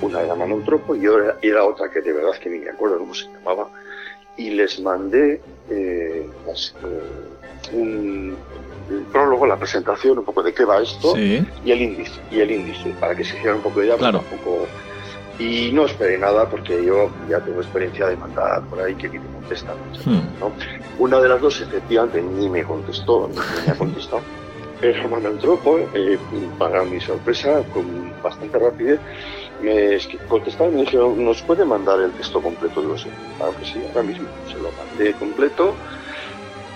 Una 0.00 0.22
era 0.22 0.34
Manon 0.34 0.64
Tropo 0.64 0.96
y 0.96 1.04
era 1.42 1.64
otra 1.64 1.90
que 1.90 2.00
de 2.00 2.14
verdad 2.14 2.32
que 2.42 2.48
ni 2.48 2.60
me 2.60 2.70
acuerdo 2.70 2.98
cómo 2.98 3.14
se 3.14 3.26
llamaba. 3.26 3.68
Y 4.38 4.48
les 4.48 4.80
mandé 4.80 5.42
eh, 5.68 6.26
pues, 6.46 6.74
un, 7.74 8.34
prólogo, 9.12 9.46
la 9.46 9.58
presentación, 9.58 10.20
un 10.20 10.24
poco 10.24 10.42
de 10.42 10.54
qué 10.54 10.64
va 10.64 10.80
esto 10.80 11.18
y 11.18 11.44
el 11.66 11.82
índice, 11.82 12.18
y 12.30 12.40
el 12.40 12.50
índice, 12.50 12.94
para 12.98 13.14
que 13.14 13.24
se 13.24 13.36
hiciera 13.36 13.56
un 13.56 13.62
poco 13.62 13.80
de 13.80 13.88
idea, 13.88 13.98
claro. 13.98 14.20
un 14.20 14.38
poco 14.38 14.66
y 15.42 15.72
no 15.72 15.86
esperé 15.86 16.18
nada 16.18 16.48
porque 16.48 16.84
yo 16.84 17.10
ya 17.28 17.40
tengo 17.40 17.60
experiencia 17.60 18.06
de 18.06 18.16
mandar 18.16 18.62
por 18.62 18.80
ahí 18.80 18.94
que 18.94 19.08
ni 19.08 19.18
me 19.18 19.26
contestan. 19.26 19.76
Hmm. 20.04 20.38
¿no? 20.38 20.52
Una 20.98 21.20
de 21.20 21.28
las 21.28 21.40
dos 21.40 21.60
efectivamente 21.60 22.22
ni 22.22 22.48
me 22.48 22.62
contestó, 22.62 23.28
ni 23.28 23.36
me 23.36 23.72
ha 23.72 23.74
contestado. 23.74 24.22
Pero 24.80 25.08
Manuel 25.08 25.38
Tropo, 25.38 25.78
eh, 25.94 26.18
para 26.58 26.84
mi 26.84 27.00
sorpresa, 27.00 27.62
con 27.72 28.12
bastante 28.20 28.58
rapidez, 28.58 28.98
me 29.60 29.98
contestaron 30.28 30.74
y 30.74 30.76
me 30.76 30.82
dijeron, 30.82 31.24
¿nos 31.24 31.40
puede 31.42 31.64
mandar 31.64 32.00
el 32.00 32.10
texto 32.12 32.40
completo 32.40 32.82
de 32.82 32.88
los 32.88 33.06
Claro 33.36 33.54
que 33.58 33.64
sí, 33.64 33.80
ahora 33.88 34.02
mismo. 34.02 34.26
Se 34.48 34.54
lo 34.54 34.70
mandé 34.72 35.12
completo. 35.14 35.74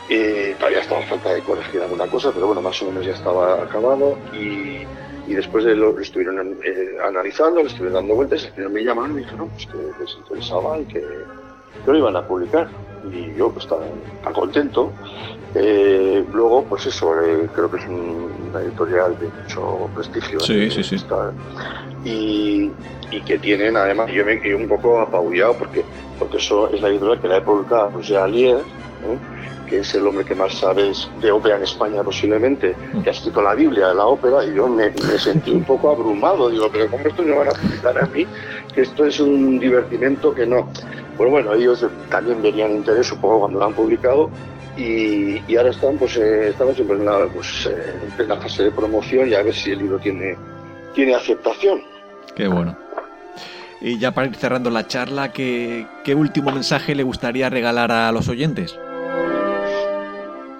Eh, 0.08 0.54
todavía 0.56 0.80
estaba 0.82 1.02
falta 1.02 1.34
de 1.34 1.42
corregir 1.42 1.82
alguna 1.82 2.06
cosa, 2.06 2.30
pero 2.32 2.46
bueno, 2.46 2.62
más 2.62 2.80
o 2.80 2.86
menos 2.86 3.04
ya 3.04 3.12
estaba 3.12 3.62
acabado. 3.62 4.16
Y 4.32 4.86
y 5.26 5.34
después 5.34 5.64
de 5.64 5.74
lo, 5.74 5.98
estuvieron 5.98 6.56
eh, 6.64 6.96
analizando, 7.04 7.60
le 7.60 7.66
estuvieron 7.66 7.94
dando 7.94 8.14
vueltas, 8.14 8.44
al 8.44 8.52
final 8.52 8.70
me 8.70 8.84
llamaron 8.84 9.18
y 9.18 9.22
dijeron 9.22 9.48
pues, 9.48 9.66
que 9.66 10.02
les 10.02 10.16
interesaba 10.16 10.78
y 10.78 10.84
que, 10.84 11.04
lo 11.86 11.96
iban 11.96 12.16
a 12.16 12.26
publicar. 12.26 12.68
Y 13.12 13.36
yo 13.36 13.50
pues 13.50 13.64
estaba 13.64 13.84
tan 14.24 14.32
contento. 14.32 14.92
Eh, 15.54 16.24
luego, 16.32 16.64
pues 16.64 16.86
eso, 16.86 17.14
eh, 17.22 17.48
creo 17.54 17.70
que 17.70 17.76
es 17.76 17.86
una 17.86 18.60
editorial 18.60 19.16
de 19.18 19.28
mucho 19.28 19.88
prestigio. 19.94 20.40
Sí, 20.40 20.70
sí, 20.70 20.82
sí. 20.82 20.96
Y, 22.04 22.72
y, 23.10 23.20
que 23.20 23.38
tienen, 23.38 23.76
además, 23.76 24.10
yo 24.10 24.24
me 24.24 24.40
quedé 24.40 24.54
un 24.54 24.68
poco 24.68 25.00
apabullado 25.00 25.54
porque, 25.54 25.84
porque 26.18 26.38
eso 26.38 26.68
es 26.70 26.80
la 26.80 26.88
editorial 26.88 27.20
que 27.20 27.28
la 27.28 27.36
he 27.36 27.42
publicado 27.42 27.90
pues, 27.90 28.08
ya 28.08 28.24
ayer 28.24 28.58
que 29.66 29.80
es 29.80 29.94
el 29.94 30.06
hombre 30.06 30.24
que 30.24 30.34
más 30.34 30.54
sabes 30.54 31.08
de 31.20 31.30
ópera 31.30 31.56
en 31.56 31.64
España 31.64 32.02
posiblemente, 32.02 32.74
que 33.02 33.10
ha 33.10 33.12
escrito 33.12 33.42
la 33.42 33.54
Biblia 33.54 33.88
de 33.88 33.94
la 33.94 34.06
ópera, 34.06 34.44
y 34.44 34.54
yo 34.54 34.68
me, 34.68 34.90
sentí 35.18 35.50
un 35.50 35.64
poco 35.64 35.90
abrumado. 35.90 36.48
Digo, 36.48 36.68
pero 36.72 36.90
¿cómo 36.90 37.06
esto 37.06 37.22
me 37.22 37.34
van 37.34 37.48
a 37.48 37.52
publicar 37.52 37.98
a 37.98 38.06
mí? 38.06 38.26
Que 38.74 38.82
esto 38.82 39.04
es 39.04 39.20
un 39.20 39.58
divertimento 39.58 40.34
que 40.34 40.46
no. 40.46 40.68
Bueno, 41.16 41.32
bueno, 41.32 41.54
ellos 41.54 41.84
también 42.10 42.42
verían 42.42 42.72
interés, 42.72 43.06
supongo, 43.06 43.40
cuando 43.40 43.58
lo 43.58 43.66
han 43.66 43.74
publicado, 43.74 44.30
y, 44.76 45.56
ahora 45.56 45.70
están, 45.70 45.96
pues, 45.96 46.16
eh, 46.16 46.48
estamos 46.50 46.78
en 46.78 46.86
plena, 46.86 47.12
pues, 47.34 47.66
eh, 47.66 47.94
en 48.18 48.28
la 48.28 48.36
fase 48.36 48.64
de 48.64 48.70
promoción 48.70 49.28
y 49.28 49.34
a 49.34 49.42
ver 49.42 49.54
si 49.54 49.70
el 49.70 49.78
libro 49.78 49.98
tiene, 49.98 50.36
tiene 50.94 51.14
aceptación. 51.14 51.80
Qué 52.34 52.46
bueno. 52.46 52.76
Y 53.80 53.98
ya 53.98 54.12
para 54.12 54.26
ir 54.26 54.36
cerrando 54.36 54.70
la 54.70 54.86
charla, 54.86 55.32
¿qué, 55.32 55.86
¿qué 56.04 56.14
último 56.14 56.50
mensaje 56.50 56.94
le 56.94 57.02
gustaría 57.02 57.48
regalar 57.48 57.92
a 57.92 58.10
los 58.12 58.28
oyentes? 58.28 58.78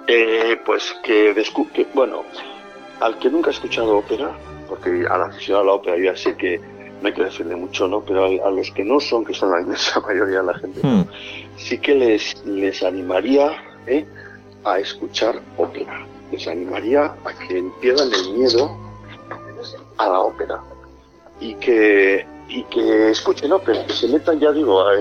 Eh, 0.07 0.57
pues 0.65 0.95
que, 1.03 1.35
que, 1.73 1.87
bueno, 1.93 2.23
al 3.01 3.19
que 3.19 3.29
nunca 3.29 3.49
ha 3.49 3.53
escuchado 3.53 3.97
ópera, 3.97 4.31
porque 4.69 5.05
a 5.09 5.17
la 5.17 5.25
afición 5.25 5.59
a 5.59 5.63
la 5.63 5.73
ópera 5.73 5.97
yo 5.97 6.05
ya 6.05 6.15
sé 6.15 6.35
que 6.35 6.59
no 7.01 7.07
hay 7.07 7.13
que 7.13 7.25
decirle 7.25 7.55
mucho, 7.55 7.87
¿no? 7.87 8.01
Pero 8.01 8.25
a, 8.25 8.49
los 8.49 8.71
que 8.71 8.83
no 8.83 8.99
son, 8.99 9.25
que 9.25 9.33
son 9.33 9.51
la 9.51 9.61
inmensa 9.61 9.99
mayoría 10.07 10.39
de 10.39 10.45
la 10.45 10.53
gente, 10.55 10.79
hmm. 10.81 11.03
sí 11.57 11.77
que 11.77 11.95
les, 11.95 12.43
les 12.45 12.83
animaría 12.83 13.51
¿eh? 13.85 14.05
a 14.63 14.79
escuchar 14.79 15.41
ópera. 15.57 16.05
Les 16.31 16.47
animaría 16.47 17.05
a 17.05 17.33
que 17.47 17.63
pierdan 17.81 18.09
el 18.13 18.33
miedo 18.33 18.77
a 19.97 20.09
la 20.09 20.19
ópera 20.19 20.61
y 21.39 21.53
que, 21.55 22.25
y 22.47 22.63
que 22.63 23.11
escuchen 23.11 23.51
ópera, 23.51 23.85
que 23.85 23.93
se 23.93 24.07
metan, 24.07 24.39
ya 24.39 24.51
digo, 24.51 24.81
a, 24.81 24.93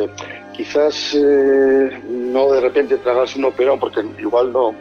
quizás 0.57 1.14
eh, 1.14 2.03
no 2.09 2.51
de 2.53 2.61
repente 2.61 2.97
tragarse 2.99 3.38
un 3.38 3.45
operón, 3.45 3.79
porque 3.79 4.05
igual 4.19 4.53
no. 4.53 4.75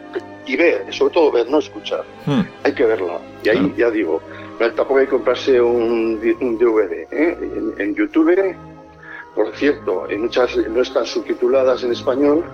Y 0.46 0.56
ver, 0.56 0.86
sobre 0.90 1.12
todo 1.12 1.32
ver, 1.32 1.48
no 1.50 1.58
escuchar. 1.58 2.04
Hmm. 2.24 2.42
Hay 2.64 2.72
que 2.72 2.84
verla. 2.84 3.18
Y 3.44 3.48
ahí 3.48 3.74
ya 3.76 3.90
digo, 3.90 4.22
tampoco 4.58 4.98
hay 4.98 5.04
que 5.04 5.12
comprarse 5.12 5.60
un, 5.60 6.20
un 6.40 6.58
DVD. 6.58 7.06
¿eh? 7.10 7.38
En, 7.78 7.94
YouTube, 7.94 8.56
por 9.34 9.54
cierto, 9.56 10.08
en 10.08 10.22
muchas 10.22 10.56
no 10.56 10.80
están 10.80 11.04
subtituladas 11.04 11.82
en 11.82 11.92
español. 11.92 12.44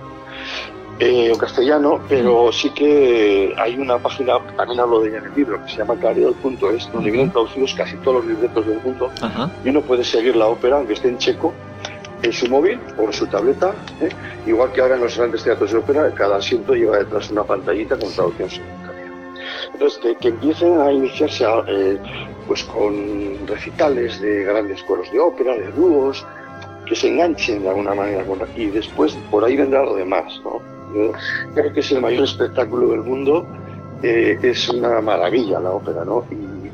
Eh, 0.99 1.31
o 1.33 1.37
castellano, 1.39 1.99
pero 2.07 2.49
hmm. 2.49 2.53
sí 2.53 2.69
que 2.69 3.51
hay 3.57 3.75
una 3.75 3.97
página, 3.97 4.37
también 4.55 4.79
hablo 4.79 5.01
de 5.01 5.09
ella 5.09 5.17
en 5.17 5.25
el 5.25 5.33
libro, 5.35 5.59
que 5.63 5.71
se 5.71 5.77
llama 5.77 5.95
careol.es, 5.99 6.91
donde 6.93 7.09
vienen 7.09 7.31
traducidos 7.31 7.73
casi 7.73 7.97
todos 7.97 8.17
los 8.17 8.25
libretos 8.27 8.67
del 8.67 8.79
mundo, 8.79 9.09
y 9.65 9.69
uno 9.69 9.81
puede 9.81 10.03
seguir 10.03 10.35
la 10.35 10.45
ópera, 10.45 10.77
aunque 10.77 10.93
esté 10.93 11.07
en 11.07 11.17
checo, 11.17 11.51
en 12.23 12.31
su 12.31 12.47
móvil 12.47 12.79
o 12.97 13.03
en 13.03 13.13
su 13.13 13.27
tableta, 13.27 13.75
¿eh? 14.01 14.09
igual 14.47 14.71
que 14.71 14.81
ahora 14.81 14.95
en 14.95 15.01
los 15.01 15.17
grandes 15.17 15.43
teatros 15.43 15.71
de 15.71 15.77
ópera, 15.77 16.09
cada 16.15 16.37
asiento 16.37 16.73
lleva 16.73 16.97
detrás 16.97 17.29
una 17.29 17.43
pantallita 17.43 17.97
con 17.97 18.11
traducción 18.11 18.49
simultánea. 18.49 19.11
Entonces, 19.73 20.17
que, 20.19 20.27
empiecen 20.29 20.79
a 20.79 20.91
iniciarse 20.91 21.45
eh, 21.67 21.97
pues 22.47 22.63
con 22.63 23.45
recitales 23.45 24.21
de 24.21 24.45
grandes 24.45 24.81
coros 24.83 25.11
de 25.11 25.19
ópera, 25.19 25.53
de 25.53 25.69
dúos, 25.71 26.25
que 26.85 26.95
se 26.95 27.09
enganchen 27.09 27.63
de 27.63 27.69
alguna 27.69 27.93
manera 27.93 28.23
con 28.23 28.39
y 28.55 28.67
después 28.67 29.17
por 29.29 29.43
ahí 29.43 29.57
vendrá 29.57 29.83
lo 29.83 29.95
demás. 29.95 30.41
¿no? 30.43 30.61
creo 31.55 31.73
que 31.73 31.79
es 31.79 31.91
el 31.91 32.01
mayor 32.01 32.23
espectáculo 32.23 32.89
del 32.89 33.01
mundo, 33.01 33.47
eh, 34.01 34.37
es 34.41 34.69
una 34.69 35.01
maravilla 35.01 35.59
la 35.59 35.71
ópera, 35.71 36.05
¿no? 36.05 36.23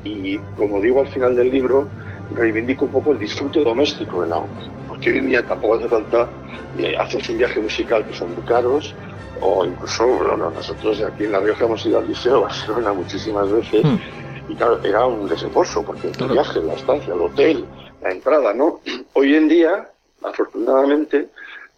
Y, 0.03 0.09
y 0.09 0.37
como 0.57 0.81
digo 0.81 0.99
al 0.99 1.07
final 1.07 1.35
del 1.35 1.49
libro, 1.49 1.87
reivindico 2.35 2.85
un 2.85 2.91
poco 2.91 3.13
el 3.13 3.19
disfrute 3.19 3.63
doméstico 3.63 4.21
de 4.21 4.27
la 4.27 4.37
ópera 4.37 4.78
que 5.01 5.11
hoy 5.11 5.17
en 5.19 5.27
día 5.27 5.45
tampoco 5.45 5.75
hace 5.75 5.87
falta 5.87 6.29
eh, 6.77 6.95
hacer 6.97 7.21
un 7.29 7.37
viaje 7.37 7.59
musical 7.59 8.05
que 8.05 8.13
son 8.13 8.33
muy 8.33 8.43
caros, 8.43 8.93
o 9.41 9.65
incluso, 9.65 10.05
bueno, 10.07 10.49
nosotros 10.49 11.01
aquí 11.01 11.23
en 11.23 11.31
La 11.31 11.39
Rioja 11.39 11.65
hemos 11.65 11.85
ido 11.85 11.99
al 11.99 12.07
Liceo 12.07 12.41
Barcelona 12.41 12.93
muchísimas 12.93 13.49
veces, 13.51 13.83
hmm. 13.83 14.51
y 14.51 14.55
claro, 14.55 14.79
era 14.83 15.05
un 15.05 15.27
desembolso, 15.27 15.83
porque 15.83 16.07
el 16.07 16.31
viaje, 16.31 16.61
la 16.61 16.73
estancia, 16.73 17.13
el 17.13 17.21
hotel, 17.21 17.65
la 18.01 18.11
entrada, 18.11 18.53
¿no? 18.53 18.81
Hoy 19.13 19.35
en 19.35 19.47
día, 19.47 19.89
afortunadamente, 20.21 21.29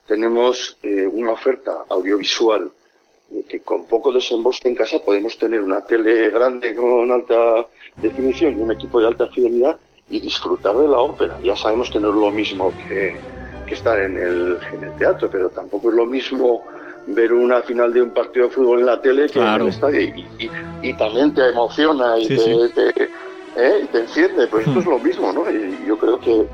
tenemos 0.08 0.78
eh, 0.84 1.08
una 1.08 1.32
oferta 1.32 1.86
audiovisual 1.90 2.72
que 3.48 3.62
con 3.62 3.86
poco 3.86 4.12
desembolso 4.12 4.68
en 4.68 4.76
casa 4.76 5.00
podemos 5.00 5.38
tener 5.38 5.62
una 5.62 5.82
tele 5.86 6.30
grande 6.32 6.76
con 6.76 7.10
alta 7.12 7.66
definición 7.96 8.58
y 8.58 8.62
un 8.62 8.72
equipo 8.72 9.00
de 9.00 9.08
alta 9.08 9.28
fidelidad 9.28 9.80
y 10.12 10.20
disfrutar 10.20 10.76
de 10.76 10.88
la 10.88 11.00
ópera. 11.00 11.40
Ya 11.42 11.56
sabemos 11.56 11.90
que 11.90 12.00
no 12.00 12.10
es 12.10 12.16
lo 12.16 12.32
mismo 12.32 12.72
que, 12.88 13.16
estar 13.72 13.98
en 14.02 14.18
el, 14.18 14.58
en 14.74 14.84
el 14.84 14.94
teatro, 14.98 15.30
pero 15.32 15.50
tampoco 15.50 15.90
es 15.90 15.96
lo 15.96 16.06
mismo 16.06 16.66
ver 17.08 17.32
una 17.32 17.62
final 17.62 17.94
de 17.94 18.02
un 18.02 18.10
partido 18.10 18.48
de 18.48 18.52
fútbol 18.52 18.80
en 18.80 18.86
la 18.86 19.02
tele 19.02 19.28
que 19.30 19.40
en 19.40 19.48
el 19.48 19.68
estadio 19.70 20.14
y, 20.82 20.94
también 20.96 21.34
te 21.34 21.48
emociona 21.50 22.20
y 22.20 22.28
te, 22.28 22.66
¿eh? 23.56 23.88
te, 23.90 24.00
enciende, 24.00 24.48
pues 24.48 24.68
esto 24.68 24.80
es 24.80 24.86
lo 24.86 25.00
mismo, 25.00 25.32
¿no? 25.32 25.50
Y 25.50 25.88
yo 25.88 25.98
creo 25.98 26.20
que 26.20 26.46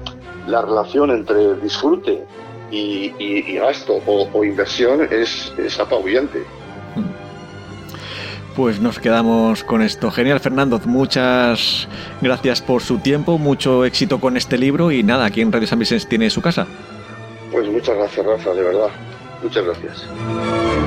la 0.46 0.62
relación 0.62 1.10
entre 1.10 1.56
disfrute 1.56 2.24
y, 2.70 3.56
gasto 3.58 4.00
o, 4.06 4.44
inversión 4.44 5.08
es, 5.12 5.52
es 5.58 5.80
apabullante. 5.80 6.44
Pues 8.58 8.80
nos 8.80 8.98
quedamos 8.98 9.64
con 9.64 9.84
esto. 9.84 10.10
Genial, 10.10 10.40
Fernando. 10.40 10.82
Muchas 10.84 11.88
gracias 12.22 12.60
por 12.60 12.82
su 12.82 12.98
tiempo, 12.98 13.38
mucho 13.38 13.86
éxito 13.86 14.20
con 14.20 14.36
este 14.36 14.58
libro 14.58 14.92
y 14.92 15.04
nada, 15.04 15.26
aquí 15.26 15.42
en 15.42 15.52
Radio 15.52 15.68
San 15.68 15.78
Vicente 15.78 16.08
tiene 16.08 16.32
su 16.32 16.42
casa. 16.42 16.66
Pues 17.52 17.70
muchas 17.70 17.96
gracias, 17.96 18.26
Rafa, 18.26 18.56
de 18.56 18.64
verdad. 18.64 18.90
Muchas 19.44 19.64
gracias. 19.64 20.87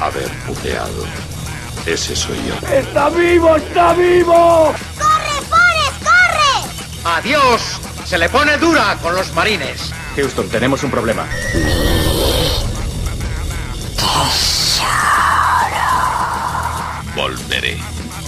haber 0.00 0.28
puteado. 0.46 1.04
Ese 1.86 2.14
soy 2.14 2.38
yo. 2.46 2.68
¡Está 2.68 3.08
vivo! 3.10 3.56
¡Está 3.56 3.94
vivo! 3.94 4.74
¡Corre, 4.98 5.40
Forrest, 5.48 6.02
corre! 6.02 7.16
¡Adiós! 7.16 7.62
Se 8.04 8.18
le 8.18 8.28
pone 8.28 8.56
dura 8.58 8.96
con 9.02 9.14
los 9.14 9.32
marines. 9.34 9.92
Houston, 10.16 10.48
tenemos 10.48 10.82
un 10.82 10.90
problema. 10.90 11.26
Volveré. 17.14 17.76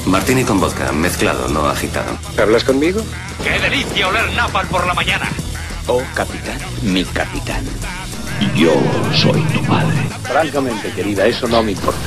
Martini 0.07 0.45
con 0.45 0.59
vodka, 0.59 0.91
mezclado, 0.93 1.49
no 1.49 1.67
agitado. 1.67 2.19
¿Hablas 2.37 2.65
conmigo? 2.65 3.03
¡Qué 3.43 3.59
delicia 3.59 4.09
oler 4.09 4.33
napal 4.33 4.67
por 4.67 4.87
la 4.87 4.95
mañana! 4.95 5.29
Oh, 5.87 6.03
capitán, 6.15 6.59
mi 6.83 7.05
capitán. 7.05 7.65
Yo 8.57 8.73
soy 9.15 9.41
tu 9.55 9.63
padre. 9.65 9.97
Francamente, 10.23 10.91
querida, 10.93 11.27
eso 11.27 11.49
no 11.49 11.63
me 11.63 11.73
importa. 11.73 12.01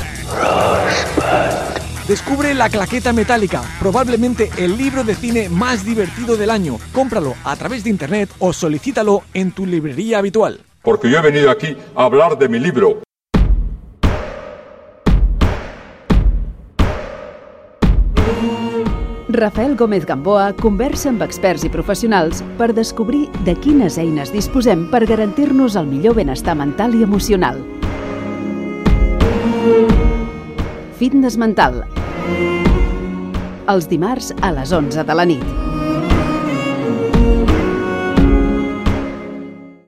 Descubre 2.07 2.53
La 2.53 2.69
Claqueta 2.69 3.13
Metálica, 3.13 3.61
probablemente 3.79 4.49
el 4.57 4.77
libro 4.77 5.03
de 5.03 5.15
cine 5.15 5.47
más 5.49 5.86
divertido 5.86 6.36
del 6.36 6.49
año. 6.49 6.77
Cómpralo 6.91 7.36
a 7.43 7.55
través 7.55 7.84
de 7.84 7.89
internet 7.89 8.29
o 8.39 8.51
solicítalo 8.51 9.23
en 9.34 9.51
tu 9.51 9.65
librería 9.65 10.19
habitual. 10.19 10.59
Porque 10.81 11.09
yo 11.09 11.19
he 11.19 11.21
venido 11.21 11.49
aquí 11.49 11.77
a 11.95 12.03
hablar 12.03 12.38
de 12.38 12.49
mi 12.49 12.59
libro. 12.59 13.01
Rafael 19.34 19.75
Gómez 19.75 20.05
Gamboa 20.05 20.51
conversa 20.53 21.07
amb 21.09 21.23
experts 21.25 21.63
i 21.65 21.69
professionals 21.73 22.43
per 22.59 22.67
descobrir 22.77 23.23
de 23.47 23.55
quines 23.57 23.97
eines 23.97 24.29
disposem 24.29 24.84
per 24.91 25.07
garantir-nos 25.09 25.73
el 25.79 25.89
millor 25.89 26.13
benestar 26.19 26.53
mental 26.53 26.93
i 26.93 27.01
emocional. 27.01 27.57
Fitness 31.01 31.39
mental. 31.41 31.81
Els 33.73 33.89
dimarts 33.89 34.29
a 34.45 34.53
les 34.53 34.69
11 34.69 35.01
de 35.01 35.17
la 35.17 35.25
nit. 35.25 35.82